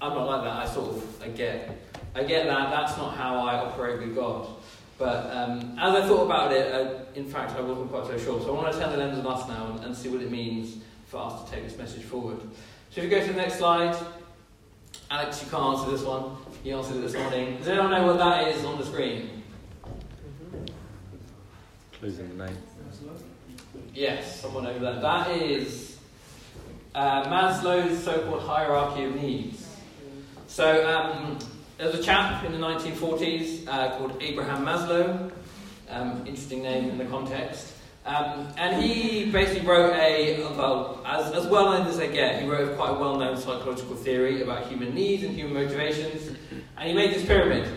I'm 0.01 0.13
not 0.13 0.27
like 0.27 0.43
that. 0.43 0.67
I 0.67 0.73
sort 0.73 0.89
of, 0.89 1.23
I 1.23 1.29
get, 1.29 1.77
I 2.13 2.23
get 2.23 2.45
that. 2.47 2.71
That's 2.71 2.97
not 2.97 3.15
how 3.15 3.37
I 3.37 3.55
operate 3.55 3.99
with 3.99 4.15
God. 4.15 4.49
But 4.97 5.31
um, 5.31 5.77
as 5.79 5.95
I 5.95 6.07
thought 6.07 6.25
about 6.25 6.51
it, 6.51 6.71
uh, 6.73 7.05
in 7.15 7.27
fact, 7.27 7.51
I 7.57 7.61
wasn't 7.61 7.89
quite 7.89 8.05
so 8.07 8.17
sure. 8.17 8.41
So 8.41 8.55
I 8.55 8.61
want 8.61 8.73
to 8.73 8.79
turn 8.79 8.91
the 8.91 8.97
lens 8.97 9.17
on 9.17 9.25
us 9.25 9.47
now 9.47 9.71
and, 9.71 9.85
and 9.85 9.95
see 9.95 10.09
what 10.09 10.21
it 10.21 10.29
means 10.29 10.77
for 11.13 11.19
us 11.19 11.43
to 11.43 11.51
take 11.51 11.63
this 11.63 11.77
message 11.77 12.01
forward. 12.01 12.41
So 12.89 13.01
if 13.01 13.03
you 13.03 13.09
go 13.09 13.21
to 13.21 13.31
the 13.31 13.37
next 13.37 13.59
slide, 13.59 13.95
Alex, 15.11 15.43
you 15.43 15.51
can't 15.51 15.77
answer 15.77 15.91
this 15.91 16.01
one. 16.01 16.37
You 16.63 16.75
answered 16.75 16.97
it 16.97 17.01
this 17.01 17.13
morning. 17.13 17.57
Does 17.57 17.67
anyone 17.67 17.91
know 17.91 18.07
what 18.07 18.17
that 18.17 18.47
is 18.47 18.65
on 18.65 18.79
the 18.79 18.85
screen? 18.85 19.43
Losing 22.01 22.35
the 22.35 22.45
name. 22.45 22.57
Yes, 23.93 24.41
someone 24.41 24.65
over 24.65 24.79
there. 24.79 25.01
That 25.01 25.29
is 25.29 25.99
uh, 26.95 27.25
Maslow's 27.25 28.03
so-called 28.03 28.41
hierarchy 28.41 29.03
of 29.03 29.15
needs. 29.15 29.69
So 30.47 30.87
um, 30.89 31.37
there's 31.77 31.93
a 31.93 32.01
chap 32.01 32.43
in 32.43 32.53
the 32.53 32.57
1940s 32.57 33.67
uh, 33.67 33.99
called 33.99 34.17
Abraham 34.19 34.65
Maslow. 34.65 35.31
Um, 35.91 36.25
interesting 36.25 36.63
name 36.63 36.89
in 36.89 36.97
the 36.97 37.05
context. 37.05 37.73
Um, 38.05 38.49
and 38.57 38.83
he 38.83 39.31
basically 39.31 39.65
wrote 39.65 39.93
a, 39.93 40.43
well, 40.57 41.01
as, 41.05 41.31
as 41.33 41.47
well 41.47 41.71
known 41.71 41.87
as 41.87 41.97
they 41.97 42.11
get, 42.11 42.41
he 42.41 42.47
wrote 42.47 42.75
quite 42.75 42.89
a 42.91 42.93
well 42.95 43.17
known 43.17 43.37
psychological 43.37 43.95
theory 43.95 44.41
about 44.41 44.67
human 44.67 44.93
needs 44.93 45.23
and 45.23 45.33
human 45.33 45.53
motivations. 45.53 46.35
And 46.77 46.89
he 46.89 46.93
made 46.93 47.13
this 47.13 47.25
pyramid. 47.25 47.69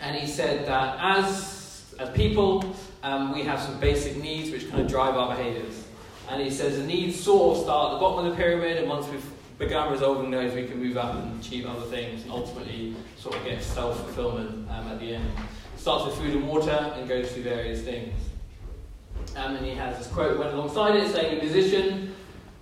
And 0.00 0.16
he 0.16 0.26
said 0.26 0.66
that 0.66 0.96
as, 0.98 1.94
as 1.98 2.10
people, 2.10 2.74
um, 3.02 3.34
we 3.34 3.42
have 3.42 3.60
some 3.60 3.78
basic 3.80 4.16
needs 4.16 4.50
which 4.50 4.70
kind 4.70 4.82
of 4.82 4.88
drive 4.88 5.14
our 5.14 5.36
behaviours. 5.36 5.84
And 6.30 6.40
he 6.42 6.50
says 6.50 6.78
the 6.78 6.86
needs 6.86 7.20
sort 7.20 7.58
of 7.58 7.64
start 7.64 7.92
at 7.92 7.94
the 7.94 8.00
bottom 8.00 8.24
of 8.24 8.32
the 8.32 8.36
pyramid, 8.36 8.78
and 8.78 8.88
once 8.88 9.06
we've 9.08 9.30
begun 9.58 9.92
resolving 9.92 10.30
those, 10.30 10.54
we 10.54 10.66
can 10.66 10.82
move 10.82 10.96
up 10.96 11.14
and 11.14 11.38
achieve 11.38 11.66
other 11.66 11.84
things, 11.86 12.22
and 12.22 12.32
ultimately 12.32 12.96
sort 13.18 13.36
of 13.36 13.44
get 13.44 13.62
self 13.62 13.98
fulfillment 13.98 14.70
um, 14.70 14.88
at 14.88 14.98
the 15.00 15.14
end. 15.14 15.30
It 15.74 15.80
starts 15.80 16.06
with 16.06 16.14
food 16.16 16.34
and 16.34 16.48
water 16.48 16.70
and 16.96 17.06
goes 17.06 17.30
through 17.30 17.42
various 17.42 17.82
things. 17.82 18.14
Um, 19.36 19.54
then 19.54 19.64
he 19.64 19.70
has 19.74 19.98
this 19.98 20.06
quote 20.08 20.38
went 20.38 20.52
alongside 20.52 20.96
it 20.96 21.12
saying, 21.12 21.38
A 21.38 21.42
musician 21.42 22.14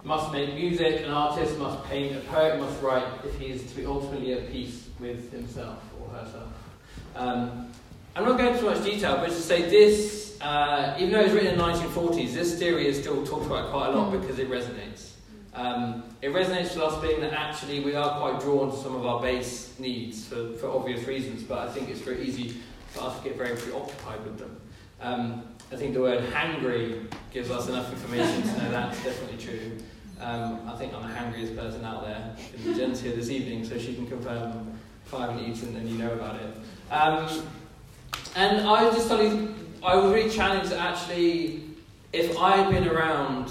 must 0.04 0.32
make 0.32 0.54
music, 0.54 1.04
an 1.04 1.10
artist 1.10 1.58
must 1.58 1.84
paint, 1.84 2.16
a 2.16 2.20
poet 2.20 2.58
must 2.58 2.80
write 2.82 3.04
if 3.24 3.38
he 3.38 3.46
is 3.46 3.62
to 3.70 3.76
be 3.76 3.86
ultimately 3.86 4.32
at 4.32 4.50
peace 4.50 4.88
with 4.98 5.30
himself 5.30 5.78
or 6.00 6.08
herself. 6.08 6.48
Um, 7.14 7.70
I'm 8.16 8.24
not 8.24 8.38
going 8.38 8.54
into 8.54 8.64
much 8.64 8.84
detail, 8.84 9.16
but 9.16 9.28
to 9.28 9.32
say 9.32 9.68
this, 9.70 10.38
uh, 10.40 10.96
even 10.98 11.12
though 11.12 11.20
it 11.20 11.24
was 11.24 11.32
written 11.32 11.52
in 11.52 11.58
the 11.58 11.64
1940s, 11.64 12.32
this 12.32 12.58
theory 12.58 12.86
is 12.86 12.98
still 12.98 13.24
talked 13.24 13.46
about 13.46 13.70
quite 13.70 13.88
a 13.88 13.92
lot 13.92 14.10
because 14.10 14.38
it 14.38 14.50
resonates. 14.50 15.12
Um, 15.54 16.04
it 16.22 16.32
resonates 16.32 16.74
with 16.74 16.82
us 16.82 17.00
being 17.00 17.20
that 17.20 17.32
actually 17.32 17.80
we 17.80 17.94
are 17.94 18.18
quite 18.18 18.40
drawn 18.40 18.70
to 18.70 18.76
some 18.76 18.94
of 18.94 19.06
our 19.06 19.20
base 19.20 19.78
needs 19.78 20.26
for, 20.26 20.52
for 20.54 20.70
obvious 20.70 21.06
reasons, 21.06 21.42
but 21.42 21.58
I 21.58 21.70
think 21.70 21.90
it's 21.90 22.00
very 22.00 22.22
easy 22.26 22.56
for 22.88 23.02
us 23.02 23.18
to 23.18 23.24
get 23.28 23.36
very 23.36 23.56
preoccupied 23.56 24.24
with 24.24 24.38
them. 24.38 24.56
Um, 25.02 25.42
I 25.72 25.76
think 25.76 25.94
the 25.94 26.00
word 26.00 26.22
hangry 26.32 27.10
gives 27.32 27.50
us 27.50 27.68
enough 27.68 27.92
information 27.92 28.42
to 28.42 28.62
know 28.62 28.70
that's 28.70 29.02
definitely 29.02 29.38
true. 29.44 29.78
Um, 30.20 30.60
I 30.68 30.76
think 30.76 30.94
I'm 30.94 31.02
the 31.02 31.14
hangriest 31.14 31.56
person 31.56 31.84
out 31.84 32.04
there. 32.04 32.36
The 32.64 32.74
Jen's 32.74 33.00
here 33.00 33.16
this 33.16 33.28
evening, 33.28 33.64
so 33.64 33.76
she 33.78 33.94
can 33.94 34.06
confirm 34.06 34.78
if 35.04 35.12
I 35.12 35.26
haven't 35.26 35.40
eaten 35.40 35.74
and 35.74 35.88
you 35.88 35.98
know 35.98 36.12
about 36.12 36.36
it. 36.36 36.56
Um, 36.92 37.46
and 38.36 38.66
I 38.66 38.84
just 38.92 39.08
suddenly, 39.08 39.52
I 39.82 39.96
was 39.96 40.12
really 40.14 40.30
challenged 40.30 40.70
that 40.70 40.78
actually, 40.78 41.64
if 42.12 42.38
I 42.38 42.58
had 42.58 42.70
been 42.70 42.86
around, 42.86 43.50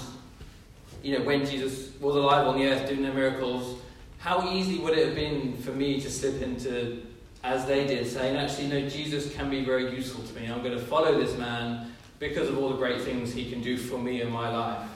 you 1.02 1.18
know, 1.18 1.24
when 1.24 1.44
Jesus 1.44 1.90
was 2.00 2.16
alive 2.16 2.46
on 2.46 2.58
the 2.58 2.66
earth 2.66 2.88
doing 2.88 3.02
their 3.02 3.12
miracles, 3.12 3.78
how 4.18 4.48
easy 4.50 4.78
would 4.78 4.96
it 4.96 5.06
have 5.06 5.14
been 5.14 5.56
for 5.58 5.72
me 5.72 6.00
to 6.00 6.10
slip 6.10 6.40
into, 6.40 7.02
as 7.44 7.66
they 7.66 7.86
did, 7.86 8.06
saying, 8.06 8.36
actually, 8.36 8.68
no, 8.68 8.88
Jesus 8.88 9.34
can 9.34 9.50
be 9.50 9.64
very 9.64 9.94
useful 9.94 10.22
to 10.24 10.34
me. 10.34 10.46
I'm 10.46 10.62
going 10.62 10.78
to 10.78 10.84
follow 10.84 11.18
this 11.18 11.36
man 11.36 11.92
because 12.18 12.48
of 12.48 12.56
all 12.58 12.68
the 12.68 12.76
great 12.76 13.02
things 13.02 13.32
he 13.32 13.50
can 13.50 13.60
do 13.60 13.76
for 13.76 13.98
me 13.98 14.22
in 14.22 14.30
my 14.30 14.48
life. 14.48 14.88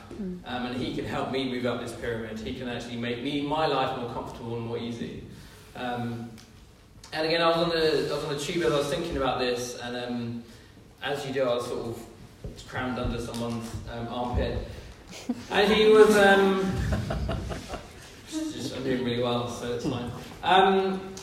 Um, 0.44 0.66
and 0.66 0.76
he 0.76 0.94
can 0.94 1.04
help 1.04 1.32
me 1.32 1.50
move 1.50 1.66
up 1.66 1.80
this 1.80 1.92
pyramid. 1.92 2.38
He 2.38 2.54
can 2.54 2.68
actually 2.68 2.96
make 2.96 3.22
me, 3.22 3.42
my 3.42 3.66
life 3.66 3.98
more 3.98 4.12
comfortable 4.12 4.56
and 4.56 4.66
more 4.66 4.78
easy. 4.78 5.24
Um, 5.74 6.30
and 7.12 7.26
again, 7.26 7.42
I 7.42 7.48
was 7.48 7.56
on 7.56 7.68
the 7.70 8.08
I 8.10 8.14
was 8.14 8.24
on 8.24 8.32
the 8.34 8.38
tube 8.38 8.62
as 8.62 8.72
I 8.72 8.78
was 8.78 8.88
thinking 8.88 9.16
about 9.16 9.38
this, 9.38 9.78
and 9.78 9.96
um, 9.96 10.44
as 11.02 11.26
you 11.26 11.32
do, 11.32 11.42
I 11.42 11.54
was 11.54 11.66
sort 11.66 11.86
of 11.86 12.02
crammed 12.68 12.98
under 12.98 13.20
someone's 13.20 13.70
um, 13.92 14.08
armpit, 14.08 14.66
and 15.50 15.72
he 15.72 15.88
was 15.88 16.16
um, 16.16 16.72
just 18.30 18.76
I'm 18.76 18.82
doing 18.84 19.04
really 19.04 19.22
well, 19.22 19.48
so 19.48 19.72
it's 19.74 19.86
fine. 19.86 20.10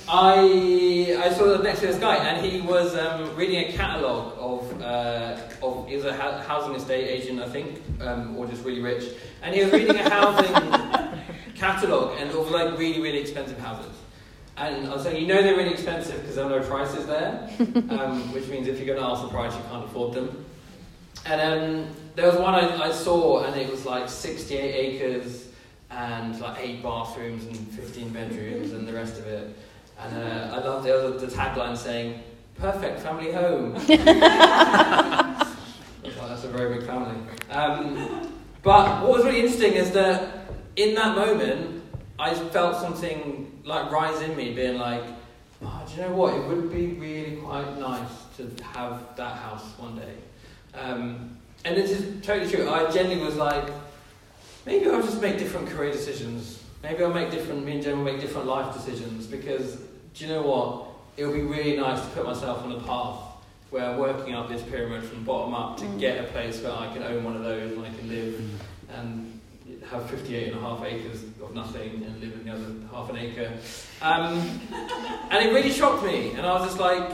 I 0.08 1.18
I 1.20 1.34
saw 1.34 1.58
the 1.58 1.64
next 1.64 1.80
to 1.80 1.88
this 1.88 1.98
guy, 1.98 2.16
and 2.16 2.46
he 2.46 2.62
was 2.62 2.96
um, 2.96 3.36
reading 3.36 3.70
a 3.70 3.72
catalogue 3.72 4.34
of 4.38 4.82
uh, 4.82 5.38
of 5.62 5.88
he 5.88 5.96
was 5.96 6.06
a 6.06 6.14
housing 6.14 6.76
estate 6.76 7.08
agent, 7.08 7.40
I 7.40 7.50
think, 7.50 7.82
um, 8.02 8.36
or 8.38 8.46
just 8.46 8.66
really 8.66 8.82
rich, 8.82 9.06
and 9.42 9.56
he 9.56 9.64
was 9.64 9.72
reading 9.72 9.96
a 9.96 10.10
housing 10.10 10.54
catalogue 11.56 12.18
and 12.20 12.32
of 12.32 12.52
like 12.52 12.78
really 12.78 13.02
really 13.02 13.20
expensive 13.20 13.58
houses. 13.60 13.96
And 14.56 14.88
I 14.88 14.94
was 14.94 15.04
saying, 15.04 15.20
you 15.20 15.28
know 15.28 15.42
they're 15.42 15.56
really 15.56 15.72
expensive 15.72 16.20
because 16.22 16.36
there 16.36 16.46
are 16.46 16.60
no 16.60 16.62
prices 16.62 17.08
there, 17.08 17.50
um, 17.90 18.32
which 18.34 18.48
means 18.48 18.68
if 18.68 18.78
you're 18.78 18.96
going 18.96 19.00
to 19.00 19.06
ask 19.06 19.24
the 19.24 19.30
price, 19.30 19.56
you 19.56 19.64
can't 19.70 19.86
afford 19.86 20.14
them. 20.14 20.46
And 21.26 21.42
um, 21.42 21.96
there 22.16 22.28
was 22.28 22.36
one 22.36 22.54
I, 22.54 22.90
I, 22.90 22.92
saw, 22.92 23.46
and 23.46 23.60
it 23.60 23.70
was 23.70 23.86
like 23.86 24.10
68 24.10 24.60
acres 24.60 25.48
and 25.90 26.40
like 26.40 26.60
eight 26.60 26.84
bathrooms 26.84 27.46
and 27.46 27.58
15 27.70 28.10
bedrooms 28.10 28.74
and 28.74 28.88
the 28.88 28.94
rest 28.94 29.18
of 29.18 29.26
it. 29.28 29.56
And 30.04 30.18
uh, 30.18 30.56
I 30.56 30.60
loved 30.60 30.86
the, 30.86 31.26
the 31.26 31.32
tagline 31.34 31.78
saying, 31.78 32.22
perfect 32.56 33.02
family 33.02 33.32
home. 33.32 33.74
that's 36.34 36.44
a 36.44 36.48
very 36.48 36.78
big 36.78 36.88
family. 36.88 37.16
Um, 37.50 38.32
but 38.64 39.02
what 39.02 39.12
was 39.12 39.26
really 39.26 39.42
interesting 39.42 39.74
is 39.74 39.92
that 39.92 40.48
in 40.76 40.96
that 40.96 41.16
moment, 41.16 41.84
I 42.20 42.34
felt 42.34 42.78
something 42.78 43.62
like 43.64 43.92
rise 43.92 44.22
in 44.22 44.36
me, 44.36 44.54
being 44.54 44.78
like, 44.78 45.04
oh, 45.62 45.84
do 45.88 45.96
you 45.96 46.02
know 46.02 46.14
what? 46.16 46.34
It 46.34 46.48
would 46.48 46.72
be 46.72 46.88
really 46.94 47.38
quite 47.38 47.78
nice 47.80 48.10
to 48.38 48.50
have 48.74 49.16
that 49.16 49.38
house 49.38 49.74
one 49.78 49.96
day. 49.96 50.16
Um, 50.74 51.38
and 51.66 51.78
this 51.78 51.92
is 51.92 52.26
totally 52.26 52.52
true. 52.52 52.70
I 52.70 52.90
genuinely 52.92 53.26
was 53.26 53.36
like, 53.36 53.70
maybe 54.66 54.90
I'll 54.90 55.02
just 55.02 55.22
make 55.22 55.38
different 55.38 55.70
career 55.70 55.92
decisions. 55.92 56.62
Maybe 56.82 57.04
I'll 57.04 57.14
make 57.14 57.32
different, 57.32 57.66
me 57.66 57.74
and 57.74 57.84
Jen 57.84 57.98
will 57.98 58.04
make 58.04 58.20
different 58.20 58.48
life 58.48 58.74
decisions 58.74 59.28
because, 59.28 59.78
do 60.14 60.26
you 60.26 60.32
know 60.32 60.42
what? 60.42 60.88
It 61.18 61.26
would 61.26 61.36
be 61.36 61.42
really 61.42 61.78
nice 61.78 62.02
to 62.02 62.08
put 62.08 62.26
myself 62.26 62.64
on 62.64 62.72
a 62.72 62.80
path 62.82 63.20
where 63.70 63.86
I'm 63.86 63.98
working 63.98 64.36
up 64.36 64.50
this 64.50 64.62
pyramid 64.62 65.04
from 65.04 65.24
bottom 65.24 65.54
up 65.56 65.78
to 65.78 65.86
mm. 65.86 66.00
get 66.00 66.20
a 66.20 66.28
place 66.28 66.62
where 66.62 66.74
I 66.74 66.92
can 66.94 67.04
own 67.04 67.24
one 67.24 67.36
of 67.36 67.44
those 67.44 67.72
and 67.72 67.86
I 67.86 67.90
can 67.90 68.08
live 68.08 68.34
mm. 68.36 69.00
and 69.00 69.40
have 69.90 70.10
58 70.10 70.50
and 70.50 70.58
a 70.58 70.62
half 70.62 70.84
acres 70.84 71.24
of 71.24 71.54
nothing 71.54 72.04
and 72.04 72.20
live 72.20 72.34
in 72.34 72.46
the 72.46 72.52
other 72.52 72.66
half 72.92 73.10
an 73.10 73.18
acre. 73.18 73.52
Um, 74.02 74.60
and 75.32 75.46
it 75.46 75.54
really 75.54 75.72
shocked 75.72 76.04
me. 76.04 76.32
And 76.32 76.46
I 76.46 76.54
was 76.54 76.66
just 76.66 76.80
like, 76.80 77.12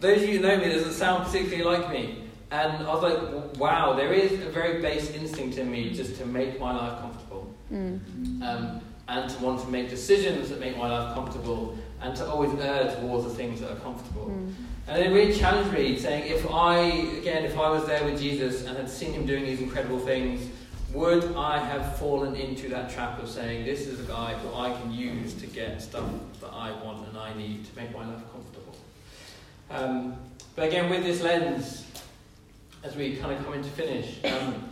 those 0.00 0.22
of 0.22 0.28
you 0.28 0.38
who 0.38 0.42
know 0.46 0.56
me, 0.56 0.72
doesn't 0.72 0.92
sound 0.92 1.26
particularly 1.26 1.62
like 1.62 1.90
me. 1.90 2.24
And 2.50 2.84
I 2.84 2.94
was 2.94 3.02
like, 3.02 3.56
wow, 3.58 3.94
there 3.94 4.12
is 4.12 4.32
a 4.32 4.50
very 4.50 4.82
base 4.82 5.10
instinct 5.10 5.58
in 5.58 5.70
me 5.70 5.90
just 5.90 6.16
to 6.16 6.26
make 6.26 6.58
my 6.58 6.74
life 6.74 7.00
comfortable. 7.00 7.54
Mm. 7.72 8.42
Um, 8.42 8.80
and 9.06 9.28
to 9.28 9.38
want 9.42 9.60
to 9.60 9.68
make 9.68 9.90
decisions 9.90 10.50
that 10.50 10.60
make 10.60 10.76
my 10.76 10.88
life 10.88 11.14
comfortable 11.14 11.76
and 12.02 12.16
to 12.16 12.26
always 12.26 12.52
err 12.60 12.94
towards 12.96 13.24
the 13.24 13.30
things 13.30 13.60
that 13.60 13.70
are 13.70 13.80
comfortable. 13.80 14.26
Mm. 14.26 14.52
And 14.88 15.02
it 15.02 15.10
really 15.10 15.32
challenged 15.38 15.72
me, 15.72 15.98
saying 15.98 16.32
if 16.32 16.50
I, 16.50 16.78
again, 17.18 17.44
if 17.44 17.56
I 17.58 17.70
was 17.70 17.86
there 17.86 18.04
with 18.04 18.20
Jesus 18.20 18.66
and 18.66 18.76
had 18.76 18.90
seen 18.90 19.12
him 19.12 19.26
doing 19.26 19.44
these 19.44 19.60
incredible 19.60 19.98
things, 20.00 20.48
would 20.92 21.36
I 21.36 21.58
have 21.58 21.96
fallen 21.98 22.34
into 22.34 22.68
that 22.70 22.90
trap 22.90 23.22
of 23.22 23.28
saying, 23.28 23.64
this 23.64 23.86
is 23.86 24.00
a 24.00 24.02
guy 24.04 24.34
who 24.34 24.52
I 24.58 24.72
can 24.80 24.92
use 24.92 25.34
to 25.34 25.46
get 25.46 25.80
stuff 25.80 26.10
that 26.40 26.52
I 26.52 26.72
want 26.82 27.06
and 27.06 27.16
I 27.16 27.32
need 27.34 27.64
to 27.66 27.76
make 27.76 27.92
my 27.92 28.04
life 28.04 28.22
comfortable? 28.32 28.76
Um, 29.70 30.16
but 30.56 30.66
again, 30.66 30.90
with 30.90 31.04
this 31.04 31.22
lens, 31.22 31.86
as 32.82 32.96
we 32.96 33.16
kind 33.16 33.32
of 33.32 33.44
come 33.44 33.54
into 33.54 33.70
finish, 33.70 34.18
um, 34.24 34.68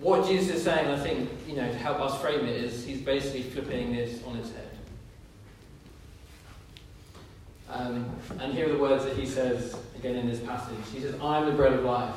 what 0.00 0.26
Jesus 0.26 0.56
is 0.56 0.64
saying, 0.64 0.90
I 0.90 0.98
think, 0.98 1.30
you 1.46 1.56
know, 1.56 1.70
to 1.70 1.78
help 1.78 2.00
us 2.00 2.20
frame 2.20 2.44
it, 2.44 2.56
is 2.56 2.84
he's 2.84 3.00
basically 3.00 3.42
flipping 3.42 3.94
this 3.94 4.22
on 4.24 4.36
its 4.36 4.50
head. 4.50 4.71
Um, 7.72 8.14
and 8.38 8.52
here 8.52 8.68
are 8.68 8.72
the 8.72 8.78
words 8.78 9.04
that 9.04 9.16
he 9.16 9.24
says 9.24 9.74
again 9.96 10.16
in 10.16 10.28
this 10.28 10.40
passage. 10.40 10.76
He 10.92 11.00
says, 11.00 11.14
I 11.22 11.38
am 11.38 11.46
the 11.46 11.52
bread 11.52 11.72
of 11.72 11.84
life. 11.84 12.14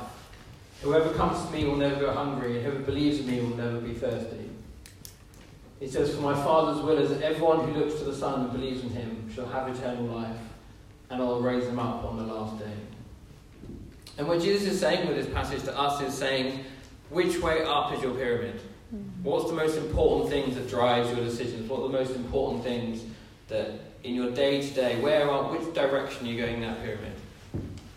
Whoever 0.82 1.14
comes 1.14 1.46
to 1.46 1.52
me 1.54 1.64
will 1.64 1.78
never 1.78 1.96
go 1.96 2.12
hungry, 2.12 2.58
and 2.58 2.66
whoever 2.66 2.80
believes 2.80 3.20
in 3.20 3.28
me 3.28 3.40
will 3.40 3.56
never 3.56 3.80
be 3.80 3.94
thirsty. 3.94 4.50
He 5.80 5.88
says, 5.88 6.14
For 6.14 6.22
my 6.22 6.34
Father's 6.34 6.84
will 6.84 6.98
is 6.98 7.10
that 7.10 7.22
everyone 7.22 7.68
who 7.68 7.80
looks 7.80 7.96
to 8.00 8.04
the 8.04 8.16
Son 8.16 8.42
and 8.42 8.52
believes 8.52 8.84
in 8.84 8.90
him 8.90 9.32
shall 9.34 9.46
have 9.48 9.74
eternal 9.74 10.04
life, 10.06 10.38
and 11.10 11.22
I 11.22 11.26
will 11.26 11.42
raise 11.42 11.66
them 11.66 11.80
up 11.80 12.04
on 12.04 12.18
the 12.18 12.24
last 12.24 12.60
day. 12.60 12.74
And 14.18 14.28
what 14.28 14.42
Jesus 14.42 14.74
is 14.74 14.80
saying 14.80 15.08
with 15.08 15.16
this 15.16 15.34
passage 15.34 15.64
to 15.64 15.78
us 15.78 16.02
is 16.02 16.14
saying, 16.14 16.66
which 17.10 17.40
way 17.40 17.64
up 17.64 17.94
is 17.94 18.02
your 18.02 18.14
pyramid? 18.14 18.60
What's 19.24 19.50
the 19.50 19.56
most 19.56 19.78
important 19.78 20.30
things 20.30 20.56
that 20.56 20.70
drives 20.70 21.10
your 21.10 21.24
decisions? 21.26 21.70
What 21.70 21.80
are 21.80 21.88
the 21.88 21.98
most 21.98 22.16
important 22.16 22.64
things 22.64 23.04
that 23.48 23.72
in 24.06 24.16
your 24.16 24.32
day 24.32 24.62
to 24.62 24.74
day, 24.74 25.00
where 25.02 25.30
are 25.30 25.52
which 25.52 25.74
direction 25.74 26.28
are 26.28 26.30
you 26.30 26.38
going 26.38 26.56
in 26.56 26.62
that 26.62 26.84
pyramid? 26.84 27.14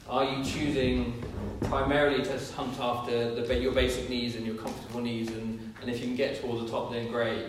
Are 0.09 0.25
you 0.25 0.43
choosing 0.43 1.23
primarily 1.63 2.25
to 2.25 2.39
hunt 2.55 2.79
after 2.81 3.35
the, 3.35 3.55
your 3.55 3.73
basic 3.73 4.09
needs 4.09 4.37
and 4.37 4.47
your 4.47 4.55
comfortable 4.55 5.01
needs, 5.01 5.31
and, 5.31 5.75
and 5.83 5.91
if 5.91 6.01
you 6.01 6.07
can 6.07 6.17
get 6.17 6.41
towards 6.41 6.65
the 6.65 6.71
top, 6.71 6.93
then 6.93 7.11
great. 7.11 7.47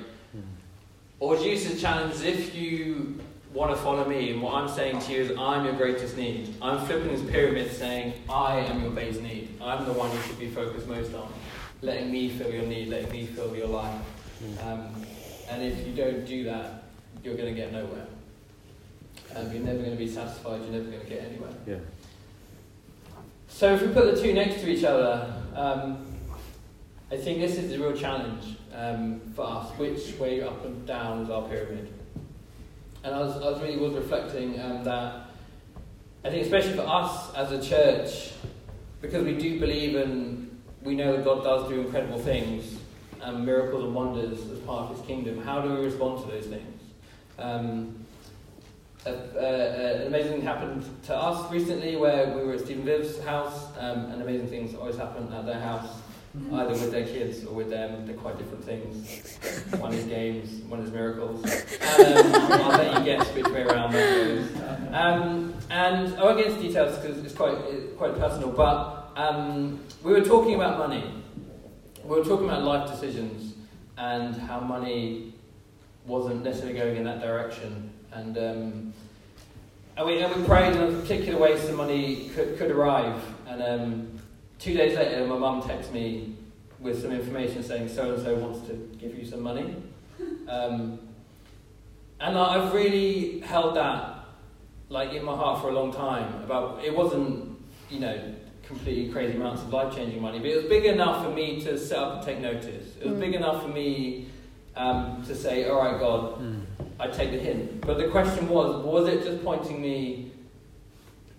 Or 1.20 1.38
Jesus 1.38 1.82
challenges 1.82 2.22
if 2.24 2.56
you 2.56 3.20
want 3.54 3.72
to 3.72 3.78
follow 3.82 4.08
me, 4.08 4.32
and 4.32 4.42
what 4.42 4.54
I'm 4.54 4.70
saying 4.70 5.00
to 5.02 5.12
you 5.12 5.22
is 5.22 5.38
I'm 5.38 5.66
your 5.66 5.74
greatest 5.74 6.16
need. 6.16 6.54
I'm 6.62 6.86
flipping 6.86 7.10
this 7.10 7.30
pyramid 7.30 7.72
saying 7.72 8.14
I 8.30 8.60
am 8.60 8.82
your 8.82 8.92
base 8.92 9.20
need. 9.20 9.58
I'm 9.62 9.86
the 9.86 9.94
one 9.94 10.12
you 10.12 10.22
should 10.22 10.40
be 10.40 10.50
focused 10.50 10.88
most 10.88 11.14
on. 11.14 11.32
Letting 11.82 12.12
me 12.12 12.30
fill 12.30 12.52
your 12.52 12.64
need, 12.64 12.90
letting 12.90 13.12
me 13.12 13.26
fill 13.26 13.56
your 13.56 13.68
life. 13.68 14.02
Um, 14.64 15.06
and 15.50 15.64
if 15.64 15.86
you 15.86 15.94
don't 15.94 16.26
do 16.26 16.44
that, 16.46 16.84
you're 17.24 17.36
going 17.36 17.54
to 17.54 17.60
get 17.60 17.74
nowhere. 17.74 18.06
Um, 19.36 19.52
you're 19.52 19.64
never 19.64 19.80
going 19.80 19.92
to 19.92 19.98
be 19.98 20.10
satisfied, 20.10 20.62
you're 20.62 20.72
never 20.72 20.90
going 20.90 21.02
to 21.02 21.08
get 21.08 21.24
anywhere. 21.24 21.54
Yeah. 21.68 21.76
So 23.48 23.74
if 23.74 23.82
we 23.82 23.90
put 23.90 24.16
the 24.16 24.22
two 24.22 24.34
next 24.34 24.62
to 24.62 24.70
each 24.70 24.84
other, 24.84 25.34
um, 25.56 26.06
I 27.12 27.18
think 27.18 27.40
this 27.40 27.58
is 27.58 27.72
the 27.72 27.80
real 27.80 27.96
challenge 27.96 28.58
um, 28.74 29.20
for 29.36 29.46
us. 29.46 29.70
Which 29.78 30.18
way 30.18 30.42
up 30.42 30.64
and 30.66 30.86
down 30.86 31.24
is 31.24 31.30
our 31.30 31.48
pyramid? 31.48 31.92
And 33.04 33.16
I 33.16 33.20
was, 33.20 33.36
I 33.36 33.52
was 33.52 33.62
really 33.62 33.78
was 33.78 33.94
reflecting 33.94 34.60
um, 34.60 34.84
that 34.84 35.28
I 36.24 36.30
think 36.30 36.44
especially 36.44 36.74
for 36.74 36.88
us 36.88 37.34
as 37.34 37.52
a 37.52 37.62
church, 37.62 38.32
because 39.02 39.24
we 39.24 39.34
do 39.34 39.60
believe 39.60 39.96
and 39.96 40.62
we 40.84 40.96
know 40.96 41.16
that 41.16 41.24
God 41.24 41.44
does 41.44 41.70
do 41.70 41.82
incredible 41.82 42.20
things, 42.20 42.78
and 43.22 43.46
miracles 43.46 43.84
and 43.84 43.96
wonders 43.96 44.40
as 44.50 44.60
part 44.60 44.90
of 44.90 44.98
His 44.98 45.06
kingdom. 45.06 45.42
How 45.42 45.62
do 45.62 45.74
we 45.74 45.86
respond 45.86 46.24
to 46.24 46.32
those 46.32 46.46
things? 46.46 46.82
Um, 47.38 48.06
a, 49.06 49.12
a, 49.12 50.02
an 50.02 50.08
amazing 50.08 50.34
thing 50.34 50.42
happened 50.42 50.84
to 51.04 51.16
us 51.16 51.52
recently 51.52 51.96
where 51.96 52.36
we 52.36 52.44
were 52.44 52.54
at 52.54 52.62
Stephen 52.62 52.84
Viv's 52.84 53.20
house, 53.24 53.68
um, 53.80 54.06
and 54.12 54.22
amazing 54.22 54.48
things 54.48 54.76
always 54.76 54.98
happen 54.98 55.32
at 55.34 55.46
their 55.46 55.60
house, 55.60 56.02
either 56.54 56.72
with 56.72 56.92
their 56.92 57.06
kids 57.06 57.46
or 57.46 57.54
with 57.54 57.70
them. 57.70 58.06
They're 58.06 58.16
quite 58.16 58.38
different 58.38 58.64
things. 58.64 59.38
One 59.80 59.94
is 59.94 60.06
games, 60.06 60.62
one 60.64 60.82
is 60.82 60.92
miracles. 60.92 61.44
And, 61.82 62.36
um, 62.36 62.52
I'll 62.52 62.70
let 62.70 63.00
you 63.00 63.06
guess 63.06 63.28
which 63.34 63.48
way 63.48 63.64
around 63.64 63.94
that 63.94 64.16
goes. 64.16 64.48
Um, 64.92 65.54
and 65.70 66.16
I 66.16 66.24
won't 66.24 66.38
get 66.38 66.48
into 66.48 66.62
details 66.62 66.98
because 66.98 67.24
it's 67.24 67.34
quite, 67.34 67.58
it's 67.70 67.96
quite 67.98 68.18
personal, 68.18 68.52
but 68.52 69.12
um, 69.16 69.80
we 70.04 70.12
were 70.12 70.24
talking 70.24 70.56
about 70.56 70.78
money. 70.78 71.24
We 72.04 72.18
were 72.18 72.26
talking 72.26 72.46
about 72.46 72.64
life 72.64 72.90
decisions 72.90 73.54
and 73.98 74.36
how 74.36 74.60
money 74.60 75.36
wasn't 76.06 76.44
necessarily 76.44 76.78
going 76.78 76.96
in 76.98 77.04
that 77.04 77.22
direction. 77.22 77.89
And, 78.12 78.38
um, 78.38 78.94
and, 79.98 80.08
we, 80.08 80.20
and 80.20 80.36
we 80.36 80.44
prayed 80.46 80.76
in 80.76 80.82
a 80.82 81.00
particular 81.00 81.40
way 81.40 81.60
some 81.60 81.76
money 81.76 82.30
could, 82.36 82.58
could 82.58 82.72
arrive. 82.72 83.22
And 83.48 83.62
um, 83.62 84.20
two 84.58 84.74
days 84.76 84.98
later, 84.98 85.26
my 85.28 85.38
mum 85.38 85.62
texted 85.62 85.92
me 85.92 86.36
with 86.80 87.02
some 87.02 87.12
information 87.12 87.64
saying 87.64 87.90
so 87.90 88.14
and 88.14 88.24
so 88.24 88.36
wants 88.36 88.68
to 88.68 88.74
give 89.00 89.18
you 89.18 89.26
some 89.26 89.42
money. 89.42 89.76
Um, 90.50 90.98
and 92.20 92.36
I've 92.36 92.74
really 92.74 93.40
held 93.42 93.76
that 93.76 94.20
like 94.90 95.14
in 95.14 95.24
my 95.24 95.36
heart 95.36 95.62
for 95.62 95.70
a 95.70 95.74
long 95.74 95.94
time. 95.94 96.44
About 96.44 96.84
it 96.84 96.96
wasn't, 96.96 97.58
you 97.90 98.00
know, 98.00 98.34
completely 98.64 99.12
crazy 99.12 99.36
amounts 99.36 99.62
of 99.62 99.72
life 99.72 99.96
changing 99.96 100.22
money, 100.22 100.40
but 100.40 100.48
it 100.48 100.56
was 100.58 100.66
big 100.66 100.86
enough 100.86 101.24
for 101.24 101.32
me 101.32 101.62
to 101.62 101.78
set 101.78 101.98
up 101.98 102.16
and 102.16 102.24
take 102.24 102.40
notice. 102.40 102.96
It 103.00 103.06
was 103.06 103.16
mm. 103.16 103.20
big 103.20 103.36
enough 103.36 103.64
for 103.64 103.70
me 103.70 104.28
um, 104.76 105.24
to 105.26 105.36
say, 105.36 105.68
all 105.68 105.80
right, 105.80 106.00
God, 106.00 106.40
mm. 106.40 106.62
I 107.00 107.08
take 107.08 107.32
the 107.32 107.40
hint. 107.40 107.82
But 107.82 107.98
the 107.98 108.10
question 108.10 108.50
was, 108.50 108.84
was 108.84 109.08
it 109.08 109.24
just 109.24 109.44
pointing 109.44 109.82
me? 109.82 110.32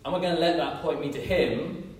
Am 0.05 0.15
I 0.15 0.21
going 0.21 0.35
to 0.35 0.41
let 0.41 0.57
that 0.57 0.81
point 0.81 1.01
me 1.01 1.13
to 1.13 1.21
Him? 1.21 1.95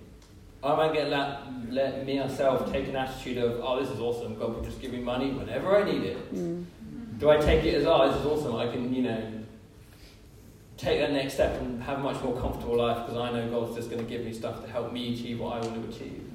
Or 0.63 0.73
am 0.73 0.79
I 0.79 0.87
going 0.87 1.09
to 1.09 1.11
let, 1.11 1.73
let 1.73 2.05
me 2.05 2.19
myself 2.19 2.71
take 2.71 2.87
an 2.87 2.95
attitude 2.95 3.37
of, 3.37 3.59
oh, 3.63 3.79
this 3.79 3.89
is 3.89 3.99
awesome, 3.99 4.37
God 4.37 4.55
will 4.55 4.63
just 4.63 4.79
give 4.79 4.91
me 4.91 4.99
money 4.99 5.31
whenever 5.31 5.75
I 5.75 5.83
need 5.83 6.03
it? 6.03 6.35
Mm. 6.35 6.65
Do 7.19 7.29
I 7.29 7.37
take 7.37 7.63
it 7.65 7.75
as, 7.75 7.85
oh, 7.85 8.07
this 8.07 8.19
is 8.19 8.25
awesome, 8.25 8.55
I 8.55 8.67
can, 8.67 8.93
you 8.93 9.03
know, 9.03 9.31
take 10.77 10.99
that 10.99 11.11
next 11.11 11.35
step 11.35 11.59
and 11.61 11.81
have 11.83 11.99
a 11.99 12.01
much 12.01 12.21
more 12.23 12.39
comfortable 12.39 12.77
life 12.77 13.05
because 13.05 13.17
I 13.17 13.31
know 13.31 13.49
God's 13.49 13.75
just 13.75 13.89
going 13.89 14.03
to 14.03 14.09
give 14.09 14.23
me 14.23 14.33
stuff 14.33 14.63
to 14.63 14.71
help 14.71 14.91
me 14.91 15.13
achieve 15.13 15.39
what 15.39 15.57
I 15.57 15.67
want 15.67 15.81
to 15.81 15.95
achieve. 15.95 16.29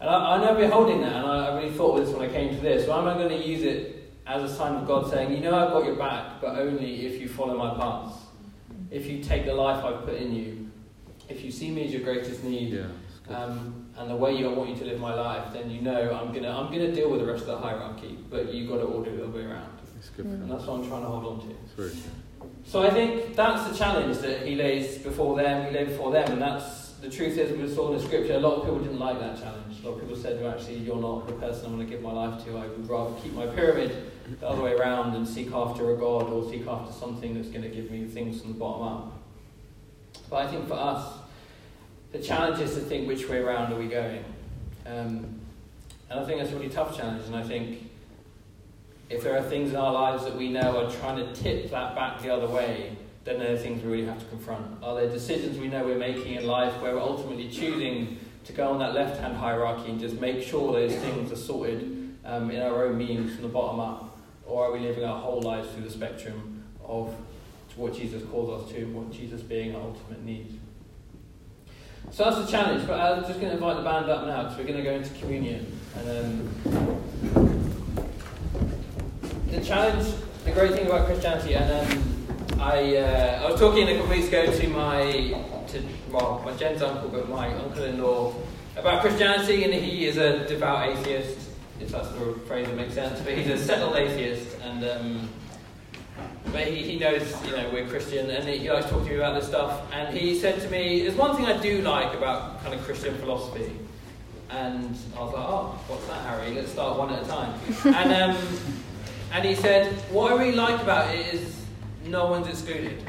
And 0.00 0.08
I, 0.08 0.36
I 0.36 0.44
know 0.44 0.54
we're 0.54 0.70
holding 0.70 1.02
that, 1.02 1.12
and 1.12 1.26
I, 1.26 1.48
I 1.48 1.56
really 1.58 1.74
thought 1.74 1.96
this 1.96 2.08
when 2.10 2.28
I 2.28 2.32
came 2.32 2.54
to 2.54 2.60
this. 2.60 2.86
So 2.86 2.98
am 2.98 3.06
I 3.08 3.14
going 3.14 3.28
to 3.28 3.46
use 3.46 3.62
it 3.62 3.99
as 4.30 4.50
a 4.50 4.54
sign 4.54 4.74
of 4.74 4.86
God 4.86 5.10
saying, 5.10 5.32
You 5.32 5.40
know, 5.40 5.54
I've 5.54 5.72
got 5.72 5.84
your 5.84 5.96
back, 5.96 6.40
but 6.40 6.58
only 6.58 7.06
if 7.06 7.20
you 7.20 7.28
follow 7.28 7.56
my 7.56 7.74
paths. 7.74 8.16
If 8.90 9.06
you 9.06 9.22
take 9.22 9.44
the 9.44 9.54
life 9.54 9.84
I've 9.84 10.04
put 10.04 10.14
in 10.14 10.34
you, 10.34 10.70
if 11.28 11.44
you 11.44 11.50
see 11.50 11.70
me 11.70 11.84
as 11.84 11.92
your 11.92 12.02
greatest 12.02 12.42
need, 12.42 12.72
yeah, 12.72 12.86
um, 13.28 13.86
and 13.96 14.10
the 14.10 14.16
way 14.16 14.34
you, 14.34 14.48
I 14.48 14.52
want 14.52 14.70
you 14.70 14.76
to 14.76 14.84
live 14.84 14.98
my 14.98 15.14
life, 15.14 15.52
then 15.52 15.70
you 15.70 15.80
know 15.80 16.12
I'm 16.12 16.32
gonna 16.32 16.50
I'm 16.50 16.72
gonna 16.72 16.92
deal 16.92 17.10
with 17.10 17.20
the 17.20 17.26
rest 17.26 17.42
of 17.42 17.48
the 17.48 17.58
hierarchy, 17.58 18.18
but 18.28 18.52
you've 18.52 18.68
got 18.68 18.78
to 18.78 18.84
all 18.84 19.02
do 19.02 19.10
it 19.10 19.16
the 19.18 19.24
other 19.24 19.32
way 19.32 19.44
around. 19.44 19.78
And 20.42 20.50
that's 20.50 20.64
what 20.64 20.80
I'm 20.80 20.88
trying 20.88 21.02
to 21.02 21.08
hold 21.08 21.24
on 21.26 21.48
to. 21.48 21.54
So 22.64 22.82
I 22.82 22.90
think 22.90 23.36
that's 23.36 23.70
the 23.70 23.76
challenge 23.76 24.18
that 24.18 24.46
he 24.46 24.56
lays 24.56 24.98
before 24.98 25.36
them, 25.36 25.66
we 25.66 25.72
lay 25.78 25.84
before 25.84 26.10
them, 26.10 26.32
and 26.32 26.42
that's 26.42 26.90
the 27.00 27.08
truth 27.08 27.38
is, 27.38 27.56
we 27.56 27.72
saw 27.72 27.92
in 27.92 27.98
the 27.98 28.04
scripture, 28.04 28.34
a 28.34 28.40
lot 28.40 28.56
of 28.56 28.64
people 28.64 28.78
didn't 28.78 28.98
like 28.98 29.18
that 29.20 29.40
challenge. 29.40 29.82
A 29.82 29.88
lot 29.88 29.94
of 29.94 30.00
people 30.00 30.16
said, 30.16 30.40
well, 30.40 30.52
actually, 30.52 30.78
you're 30.78 31.00
not 31.00 31.26
the 31.26 31.32
person 31.34 31.66
I'm 31.66 31.76
going 31.76 31.86
to 31.86 31.90
give 31.90 32.02
my 32.02 32.12
life 32.12 32.44
to. 32.44 32.58
I 32.58 32.66
would 32.66 32.88
rather 32.88 33.14
keep 33.22 33.32
my 33.32 33.46
pyramid 33.46 34.10
the 34.38 34.46
other 34.46 34.62
way 34.62 34.72
around 34.72 35.16
and 35.16 35.26
seek 35.26 35.52
after 35.52 35.92
a 35.92 35.96
God 35.96 36.30
or 36.30 36.48
seek 36.50 36.66
after 36.66 36.92
something 36.92 37.34
that's 37.34 37.48
going 37.48 37.62
to 37.62 37.68
give 37.68 37.90
me 37.90 38.04
things 38.06 38.40
from 38.40 38.52
the 38.52 38.58
bottom 38.58 38.86
up. 38.86 39.18
But 40.28 40.46
I 40.46 40.50
think 40.50 40.68
for 40.68 40.74
us, 40.74 41.18
the 42.12 42.18
challenge 42.18 42.60
is 42.60 42.74
to 42.74 42.80
think 42.80 43.08
which 43.08 43.28
way 43.28 43.38
around 43.38 43.72
are 43.72 43.78
we 43.78 43.86
going. 43.86 44.24
Um, 44.86 45.40
and 46.08 46.20
I 46.20 46.24
think 46.24 46.40
that's 46.40 46.52
a 46.52 46.56
really 46.56 46.68
tough 46.68 46.96
challenge. 46.96 47.24
And 47.26 47.36
I 47.36 47.42
think 47.42 47.90
if 49.08 49.22
there 49.22 49.36
are 49.36 49.42
things 49.42 49.70
in 49.70 49.76
our 49.76 49.92
lives 49.92 50.24
that 50.24 50.36
we 50.36 50.48
know 50.48 50.84
are 50.84 50.90
trying 50.90 51.16
to 51.16 51.32
tip 51.34 51.70
that 51.70 51.94
back 51.94 52.20
the 52.22 52.30
other 52.30 52.46
way, 52.46 52.96
then 53.24 53.38
there 53.38 53.52
are 53.52 53.58
things 53.58 53.82
we 53.82 53.90
really 53.90 54.06
have 54.06 54.18
to 54.18 54.24
confront. 54.26 54.82
Are 54.82 54.94
there 54.94 55.08
decisions 55.08 55.58
we 55.58 55.68
know 55.68 55.84
we're 55.84 55.98
making 55.98 56.34
in 56.34 56.46
life 56.46 56.80
where 56.80 56.94
we're 56.94 57.02
ultimately 57.02 57.48
choosing 57.48 58.18
to 58.44 58.52
go 58.52 58.70
on 58.70 58.78
that 58.78 58.94
left 58.94 59.20
hand 59.20 59.36
hierarchy 59.36 59.90
and 59.90 60.00
just 60.00 60.20
make 60.20 60.42
sure 60.42 60.72
those 60.72 60.94
things 60.96 61.30
are 61.30 61.36
sorted 61.36 62.16
um, 62.24 62.50
in 62.50 62.62
our 62.62 62.86
own 62.86 62.96
means 62.96 63.34
from 63.34 63.42
the 63.42 63.48
bottom 63.48 63.80
up? 63.80 64.09
Or 64.50 64.66
are 64.66 64.72
we 64.72 64.80
living 64.80 65.04
our 65.04 65.20
whole 65.20 65.40
lives 65.40 65.68
through 65.70 65.84
the 65.84 65.90
spectrum 65.90 66.64
of 66.84 67.14
what 67.76 67.94
Jesus 67.94 68.24
calls 68.24 68.64
us 68.64 68.72
to, 68.72 68.84
what 68.86 69.12
Jesus 69.12 69.42
being 69.42 69.76
our 69.76 69.82
ultimate 69.82 70.24
need? 70.24 70.58
So 72.10 72.24
that's 72.24 72.44
the 72.44 72.50
challenge, 72.50 72.84
but 72.84 72.98
I'm 72.98 73.20
just 73.22 73.40
going 73.40 73.50
to 73.50 73.52
invite 73.52 73.76
the 73.76 73.84
band 73.84 74.10
up 74.10 74.26
now 74.26 74.42
because 74.42 74.58
we're 74.58 74.64
going 74.64 74.78
to 74.78 74.82
go 74.82 74.90
into 74.90 75.14
communion. 75.20 75.78
And 75.96 76.08
um, 76.08 76.92
the 79.46 79.60
challenge, 79.60 80.12
the 80.44 80.50
great 80.50 80.72
thing 80.72 80.86
about 80.86 81.06
Christianity, 81.06 81.54
and 81.54 81.92
um, 81.92 82.60
I, 82.60 82.96
uh, 82.96 83.42
I 83.44 83.50
was 83.52 83.60
talking 83.60 83.88
a 83.88 83.92
couple 83.92 84.10
of 84.10 84.18
weeks 84.18 84.26
ago 84.26 84.52
to 84.52 84.68
my, 84.68 85.12
to, 85.68 85.82
well, 86.10 86.42
my 86.44 86.56
Jen's 86.56 86.82
uncle, 86.82 87.08
but 87.08 87.28
my 87.28 87.54
uncle-in-law, 87.54 88.34
about 88.76 89.00
Christianity, 89.02 89.62
and 89.62 89.72
he 89.72 90.06
is 90.06 90.16
a 90.16 90.44
devout 90.48 90.88
atheist, 90.88 91.49
if 91.80 91.90
that's 91.90 92.08
the 92.08 92.34
phrase 92.46 92.66
that 92.66 92.76
makes 92.76 92.94
sense, 92.94 93.20
but 93.24 93.34
he's 93.34 93.48
a 93.48 93.58
settled 93.58 93.96
atheist, 93.96 94.58
and 94.62 94.84
um, 94.84 95.28
but 96.52 96.66
he, 96.66 96.82
he 96.82 96.98
knows, 96.98 97.34
you 97.44 97.52
know, 97.52 97.70
we're 97.72 97.86
Christian, 97.86 98.30
and 98.30 98.48
he, 98.48 98.58
he 98.58 98.70
likes 98.70 98.86
to 98.86 98.92
talk 98.92 99.04
to 99.04 99.10
me 99.10 99.16
about 99.16 99.34
this 99.34 99.48
stuff, 99.48 99.82
and 99.92 100.16
he 100.16 100.38
said 100.38 100.60
to 100.60 100.68
me, 100.70 101.02
there's 101.02 101.14
one 101.14 101.36
thing 101.36 101.46
I 101.46 101.56
do 101.60 101.82
like 101.82 102.14
about 102.14 102.62
kind 102.62 102.74
of 102.74 102.82
Christian 102.82 103.14
philosophy, 103.18 103.70
and 104.50 104.96
I 105.16 105.20
was 105.20 105.32
like, 105.32 105.44
oh, 105.44 105.80
what's 105.86 106.06
that, 106.08 106.26
Harry? 106.26 106.54
Let's 106.54 106.72
start 106.72 106.98
one 106.98 107.12
at 107.12 107.22
a 107.22 107.26
time. 107.26 107.54
and, 107.84 108.12
um, 108.12 108.36
and 109.32 109.44
he 109.44 109.54
said, 109.54 109.92
what 110.10 110.32
I 110.32 110.36
really 110.36 110.56
like 110.56 110.82
about 110.82 111.14
it 111.14 111.34
is 111.34 111.64
no 112.06 112.26
one's 112.26 112.48
excluded. 112.48 113.02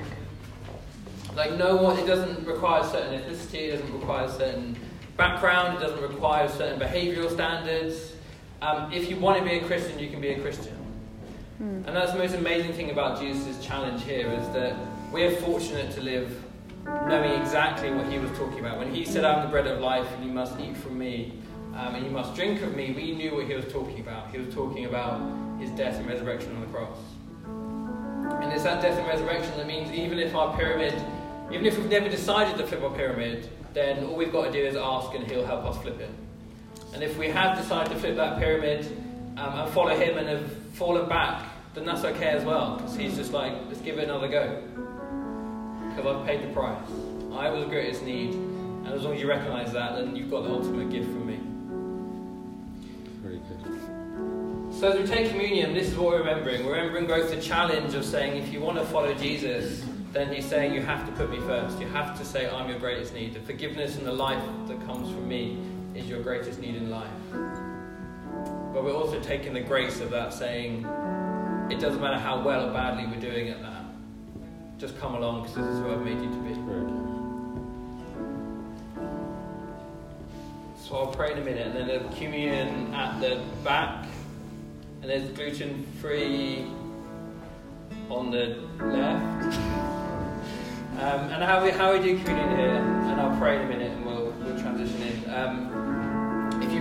Like 1.36 1.54
no 1.54 1.78
one, 1.78 1.98
it 1.98 2.06
doesn't 2.06 2.46
require 2.46 2.84
certain 2.84 3.20
ethnicity, 3.20 3.70
it 3.70 3.72
doesn't 3.72 3.94
require 3.94 4.30
certain 4.30 4.78
background, 5.18 5.78
it 5.78 5.82
doesn't 5.82 6.02
require 6.02 6.48
certain 6.50 6.80
behavioural 6.80 7.32
standards. 7.32 8.11
Um, 8.62 8.94
if 8.94 9.10
you 9.10 9.18
want 9.18 9.40
to 9.40 9.44
be 9.44 9.58
a 9.58 9.66
Christian, 9.66 9.98
you 9.98 10.10
can 10.10 10.22
be 10.22 10.30
a 10.30 10.40
Christian. 10.40 10.76
Mm. 11.60 11.88
And 11.88 11.96
that's 11.96 12.12
the 12.12 12.20
most 12.20 12.36
amazing 12.36 12.74
thing 12.74 12.92
about 12.92 13.20
Jesus' 13.20 13.64
challenge 13.64 14.04
here 14.04 14.32
is 14.32 14.48
that 14.50 14.76
we're 15.12 15.36
fortunate 15.38 15.92
to 15.94 16.02
live 16.02 16.44
knowing 16.86 17.42
exactly 17.42 17.92
what 17.92 18.06
he 18.06 18.20
was 18.20 18.30
talking 18.38 18.60
about. 18.60 18.78
When 18.78 18.94
he 18.94 19.04
said, 19.04 19.26
I'm 19.26 19.44
the 19.44 19.50
bread 19.50 19.66
of 19.66 19.80
life 19.80 20.08
and 20.14 20.24
you 20.24 20.32
must 20.32 20.60
eat 20.60 20.78
from 20.78 20.98
me 20.98 21.34
um, 21.76 21.96
and 21.96 22.06
you 22.06 22.12
must 22.12 22.36
drink 22.36 22.62
of 22.62 22.76
me, 22.76 22.92
we 22.92 23.14
knew 23.14 23.34
what 23.36 23.48
he 23.48 23.56
was 23.56 23.66
talking 23.72 24.00
about. 24.00 24.30
He 24.32 24.38
was 24.38 24.54
talking 24.54 24.86
about 24.86 25.20
his 25.60 25.72
death 25.72 25.98
and 25.98 26.08
resurrection 26.08 26.56
on 26.56 26.62
the 26.62 26.68
cross. 26.68 26.98
And 28.44 28.54
it's 28.54 28.64
that 28.64 28.82
death 28.82 28.98
and 28.98 29.08
resurrection 29.08 29.58
that 29.58 29.66
means 29.66 29.92
even 29.92 30.20
if 30.20 30.36
our 30.36 30.56
pyramid, 30.56 30.94
even 31.52 31.66
if 31.66 31.78
we've 31.78 31.90
never 31.90 32.10
decided 32.10 32.58
to 32.58 32.68
flip 32.68 32.84
our 32.84 32.96
pyramid, 32.96 33.50
then 33.74 34.04
all 34.06 34.16
we've 34.16 34.32
got 34.32 34.46
to 34.46 34.52
do 34.52 34.64
is 34.64 34.76
ask 34.76 35.14
and 35.16 35.30
he'll 35.30 35.46
help 35.46 35.66
us 35.66 35.78
flip 35.82 36.00
it. 36.00 36.10
And 36.94 37.04
if 37.04 37.18
we 37.18 37.30
have 37.30 37.58
decided 37.58 37.94
to 37.94 38.00
flip 38.00 38.16
that 38.18 38.38
pyramid 38.38 38.86
um, 39.38 39.60
and 39.60 39.74
follow 39.74 39.96
him 39.96 40.18
and 40.18 40.28
have 40.28 40.52
fallen 40.74 41.08
back, 41.08 41.48
then 41.74 41.86
that's 41.86 42.04
okay 42.04 42.30
as 42.30 42.44
well. 42.44 42.78
Because 42.78 42.96
he's 42.96 43.16
just 43.16 43.32
like, 43.32 43.54
let's 43.68 43.82
give 43.82 43.98
it 43.98 44.04
another 44.04 44.28
go. 44.28 44.62
Because 45.90 46.06
I've 46.06 46.26
paid 46.26 46.42
the 46.44 46.54
price. 46.54 46.78
I 47.34 47.50
was 47.50 47.64
the 47.64 47.70
greatest 47.70 48.04
need. 48.04 48.34
And 48.34 48.88
as 48.88 49.04
long 49.04 49.14
as 49.14 49.22
you 49.22 49.28
recognize 49.28 49.72
that, 49.72 49.96
then 49.96 50.16
you've 50.16 50.30
got 50.30 50.44
the 50.44 50.50
ultimate 50.50 50.90
gift 50.90 51.08
from 51.08 51.28
me. 51.28 51.40
Very 53.22 53.38
good. 53.38 54.74
So 54.74 54.92
as 54.92 55.00
we 55.00 55.16
take 55.16 55.30
communion, 55.30 55.74
this 55.74 55.88
is 55.88 55.96
what 55.96 56.08
we're 56.08 56.20
remembering. 56.20 56.66
We're 56.66 56.76
remembering 56.76 57.08
both 57.08 57.30
the 57.30 57.42
challenge 57.42 57.94
of 57.94 58.04
saying, 58.04 58.42
if 58.42 58.52
you 58.52 58.60
want 58.60 58.78
to 58.80 58.86
follow 58.86 59.14
Jesus, 59.14 59.86
then 60.12 60.34
he's 60.34 60.46
saying 60.46 60.74
you 60.74 60.82
have 60.82 61.06
to 61.06 61.12
put 61.14 61.30
me 61.30 61.40
first. 61.40 61.80
You 61.80 61.88
have 61.88 62.18
to 62.18 62.26
say, 62.26 62.50
I'm 62.50 62.68
your 62.68 62.80
greatest 62.80 63.14
need. 63.14 63.34
The 63.34 63.40
forgiveness 63.42 63.96
and 63.96 64.06
the 64.06 64.12
life 64.12 64.44
that 64.68 64.86
comes 64.86 65.10
from 65.10 65.28
me 65.28 65.58
is 65.96 66.08
your 66.08 66.22
greatest 66.22 66.60
need 66.60 66.76
in 66.76 66.90
life. 66.90 67.10
But 68.74 68.84
we're 68.84 68.96
also 68.96 69.20
taking 69.20 69.54
the 69.54 69.62
grace 69.62 70.00
of 70.00 70.10
that, 70.12 70.34
saying, 70.34 70.86
it 71.70 71.80
doesn't 71.80 72.02
matter 72.02 72.18
how 72.18 72.42
well 72.42 72.70
or 72.70 72.74
badly 72.74 73.06
we're 73.06 73.20
doing 73.20 73.50
at 73.50 73.62
that. 73.62 73.84
Just 74.78 74.98
come 75.00 75.16
along 75.16 75.44
because 75.44 75.56
this 75.56 75.66
is 75.68 75.80
who 75.80 75.92
I've 75.92 76.02
made 76.02 76.22
you 76.22 76.30
to 76.30 76.38
be. 76.38 76.52
So 80.92 80.98
I'll 80.98 81.08
pray 81.08 81.32
in 81.32 81.38
a 81.38 81.42
minute, 81.42 81.68
and 81.68 81.76
then 81.76 81.88
there's 81.88 82.16
communion 82.18 82.94
at 82.94 83.22
the 83.22 83.42
back, 83.64 84.08
and 85.02 85.10
there's 85.10 85.30
gluten 85.32 85.86
free 86.02 86.66
on 88.10 88.30
the 88.30 88.58
left. 88.84 89.58
Um, 91.00 91.30
and 91.32 91.44
how 91.44 91.64
we 91.64 91.72
how 91.72 91.94
we 91.94 92.00
do 92.00 92.18
communion 92.20 92.58
here, 92.58 92.76
and 92.76 93.22
I'll 93.22 93.38
pray 93.40 93.56
in 93.56 93.62
a 93.62 93.70
minute, 93.70 93.92
and 93.92 94.06
we'll 94.06 94.32
we'll 94.32 94.60
transition 94.60 95.02
in. 95.02 95.30
Um, 95.34 95.81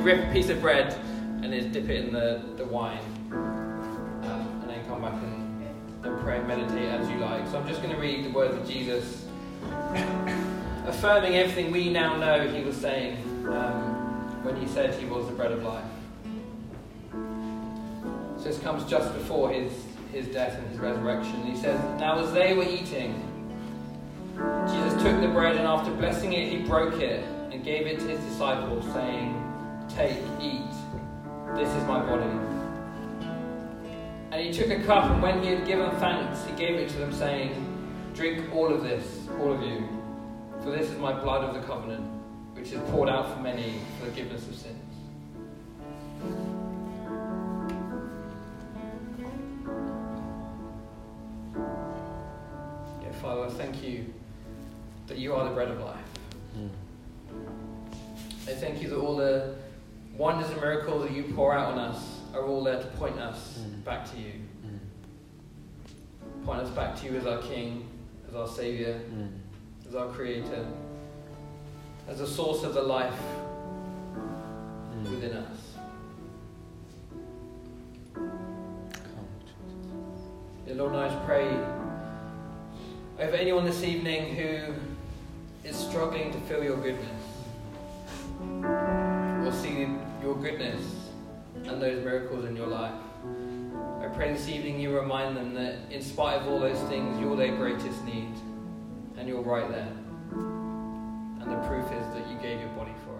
you 0.00 0.06
rip 0.06 0.26
a 0.26 0.32
piece 0.32 0.48
of 0.48 0.60
bread 0.62 0.94
and 1.42 1.52
then 1.52 1.70
dip 1.72 1.88
it 1.88 2.06
in 2.06 2.12
the 2.12 2.42
the 2.56 2.64
wine, 2.64 2.98
um, 3.32 4.60
and 4.62 4.70
then 4.70 4.84
come 4.86 5.02
back 5.02 5.12
and, 5.12 5.66
and 6.04 6.20
pray 6.20 6.38
and 6.38 6.48
meditate 6.48 6.88
as 6.88 7.08
you 7.10 7.18
like. 7.18 7.46
So 7.48 7.58
I'm 7.58 7.68
just 7.68 7.82
going 7.82 7.94
to 7.94 8.00
read 8.00 8.24
the 8.24 8.30
words 8.30 8.56
of 8.56 8.66
Jesus 8.66 9.26
affirming 10.86 11.36
everything 11.36 11.70
we 11.70 11.90
now 11.90 12.16
know 12.16 12.48
he 12.48 12.64
was 12.64 12.76
saying 12.76 13.16
um, 13.48 14.42
when 14.42 14.56
he 14.56 14.66
said 14.66 14.94
he 14.98 15.04
was 15.04 15.26
the 15.26 15.32
bread 15.32 15.52
of 15.52 15.62
life. 15.62 15.84
So 18.38 18.44
this 18.44 18.58
comes 18.60 18.88
just 18.88 19.12
before 19.12 19.50
his, 19.50 19.70
his 20.12 20.26
death 20.28 20.58
and 20.58 20.66
his 20.68 20.78
resurrection. 20.78 21.42
He 21.44 21.56
says, 21.56 21.78
Now 22.00 22.18
as 22.20 22.32
they 22.32 22.54
were 22.54 22.64
eating, 22.64 23.26
Jesus 24.66 24.94
took 25.02 25.20
the 25.20 25.28
bread 25.28 25.56
and 25.56 25.66
after 25.66 25.90
blessing 25.92 26.32
it, 26.32 26.50
he 26.50 26.58
broke 26.64 27.00
it 27.00 27.22
and 27.52 27.62
gave 27.62 27.86
it 27.86 27.98
to 28.00 28.06
his 28.06 28.20
disciples, 28.20 28.84
saying, 28.94 29.36
Take, 29.96 30.18
eat, 30.40 30.62
this 31.57 31.68
is 31.68 31.85
my 31.85 32.00
body. 32.00 32.31
And 34.31 34.40
he 34.40 34.53
took 34.53 34.70
a 34.70 34.83
cup, 34.85 35.11
and 35.11 35.20
when 35.20 35.42
he 35.42 35.48
had 35.50 35.66
given 35.66 35.90
thanks, 35.96 36.44
he 36.44 36.53
gave 36.53 36.76
it 36.76 36.88
to 36.90 36.98
them, 36.98 37.12
saying, 37.12 37.66
Drink 38.14 38.55
all 38.55 38.72
of 38.72 38.83
this, 38.83 39.26
all 39.40 39.53
of 39.53 39.62
you, 39.62 39.88
for 40.62 40.70
this 40.70 40.90
is 40.90 40.98
my 40.98 41.12
blood 41.12 41.42
of 41.42 41.55
the 41.55 41.66
covenant, 41.66 42.05
which 42.55 42.70
is 42.72 42.81
poured 42.90 43.09
out 43.09 43.35
for 43.35 43.42
many 43.42 43.81
for 43.98 44.07
the 44.07 44.11
forgiveness 44.12 44.46
of 44.46 44.55
sins. 44.55 44.76
Yeah, 53.03 53.12
Father, 53.20 53.50
thank 53.50 53.83
you 53.83 54.12
that 55.09 55.18
you 55.18 55.35
are 55.35 55.48
the 55.48 55.55
bread 55.55 55.68
of 55.68 55.81
life. 55.81 55.98
Hmm. 56.55 56.68
I 58.48 58.55
thank 58.55 58.81
you 58.81 58.88
that 58.90 58.98
all 58.98 59.16
the 59.16 59.57
wonders 60.20 60.50
and 60.50 60.61
miracles 60.61 61.02
that 61.02 61.12
you 61.16 61.22
pour 61.35 61.54
out 61.54 61.72
on 61.72 61.78
us 61.78 62.18
are 62.35 62.44
all 62.44 62.62
there 62.62 62.78
to 62.78 62.87
point 62.98 63.18
us 63.18 63.59
Mm. 63.59 63.83
back 63.85 64.04
to 64.12 64.18
you. 64.18 64.33
Point 66.44 66.61
us 66.61 66.68
back 66.70 66.94
to 67.00 67.06
you 67.06 67.16
as 67.16 67.26
our 67.26 67.38
King, 67.38 67.88
as 68.28 68.35
our 68.35 68.46
Saviour, 68.46 68.94
Mm. 68.94 69.30
as 69.88 69.94
our 69.94 70.09
Creator, 70.09 70.66
as 72.06 72.18
the 72.18 72.26
source 72.26 72.62
of 72.64 72.74
the 72.74 72.83
life 72.83 73.18
Mm. 74.94 75.11
within 75.11 75.37
us. 75.38 75.56
Lord, 80.68 80.94
I 80.94 81.09
just 81.09 81.24
pray 81.26 81.48
over 83.18 83.37
anyone 83.37 83.64
this 83.64 83.83
evening 83.83 84.35
who 84.37 84.74
is 85.68 85.76
struggling 85.76 86.30
to 86.33 86.38
feel 86.40 86.62
your 86.64 86.76
goodness, 86.76 87.22
or 89.46 89.52
see 89.52 89.87
your 90.22 90.35
goodness 90.37 90.83
and 91.64 91.80
those 91.80 92.04
miracles 92.04 92.44
in 92.44 92.54
your 92.54 92.66
life. 92.66 92.94
I 94.00 94.06
pray 94.09 94.33
this 94.33 94.48
evening 94.48 94.80
you 94.80 94.98
remind 94.98 95.37
them 95.37 95.54
that 95.54 95.76
in 95.90 96.02
spite 96.02 96.40
of 96.40 96.48
all 96.48 96.59
those 96.59 96.78
things, 96.88 97.18
you're 97.20 97.37
their 97.37 97.56
greatest 97.56 98.04
need, 98.04 98.33
and 99.16 99.28
you're 99.28 99.42
right 99.42 99.68
there. 99.70 99.92
And 100.33 101.50
the 101.50 101.56
proof 101.68 101.85
is 101.85 102.06
that 102.14 102.28
you 102.30 102.38
gave 102.40 102.61
your 102.61 102.70
body 102.70 102.94
for 103.04 103.14
us. 103.14 103.19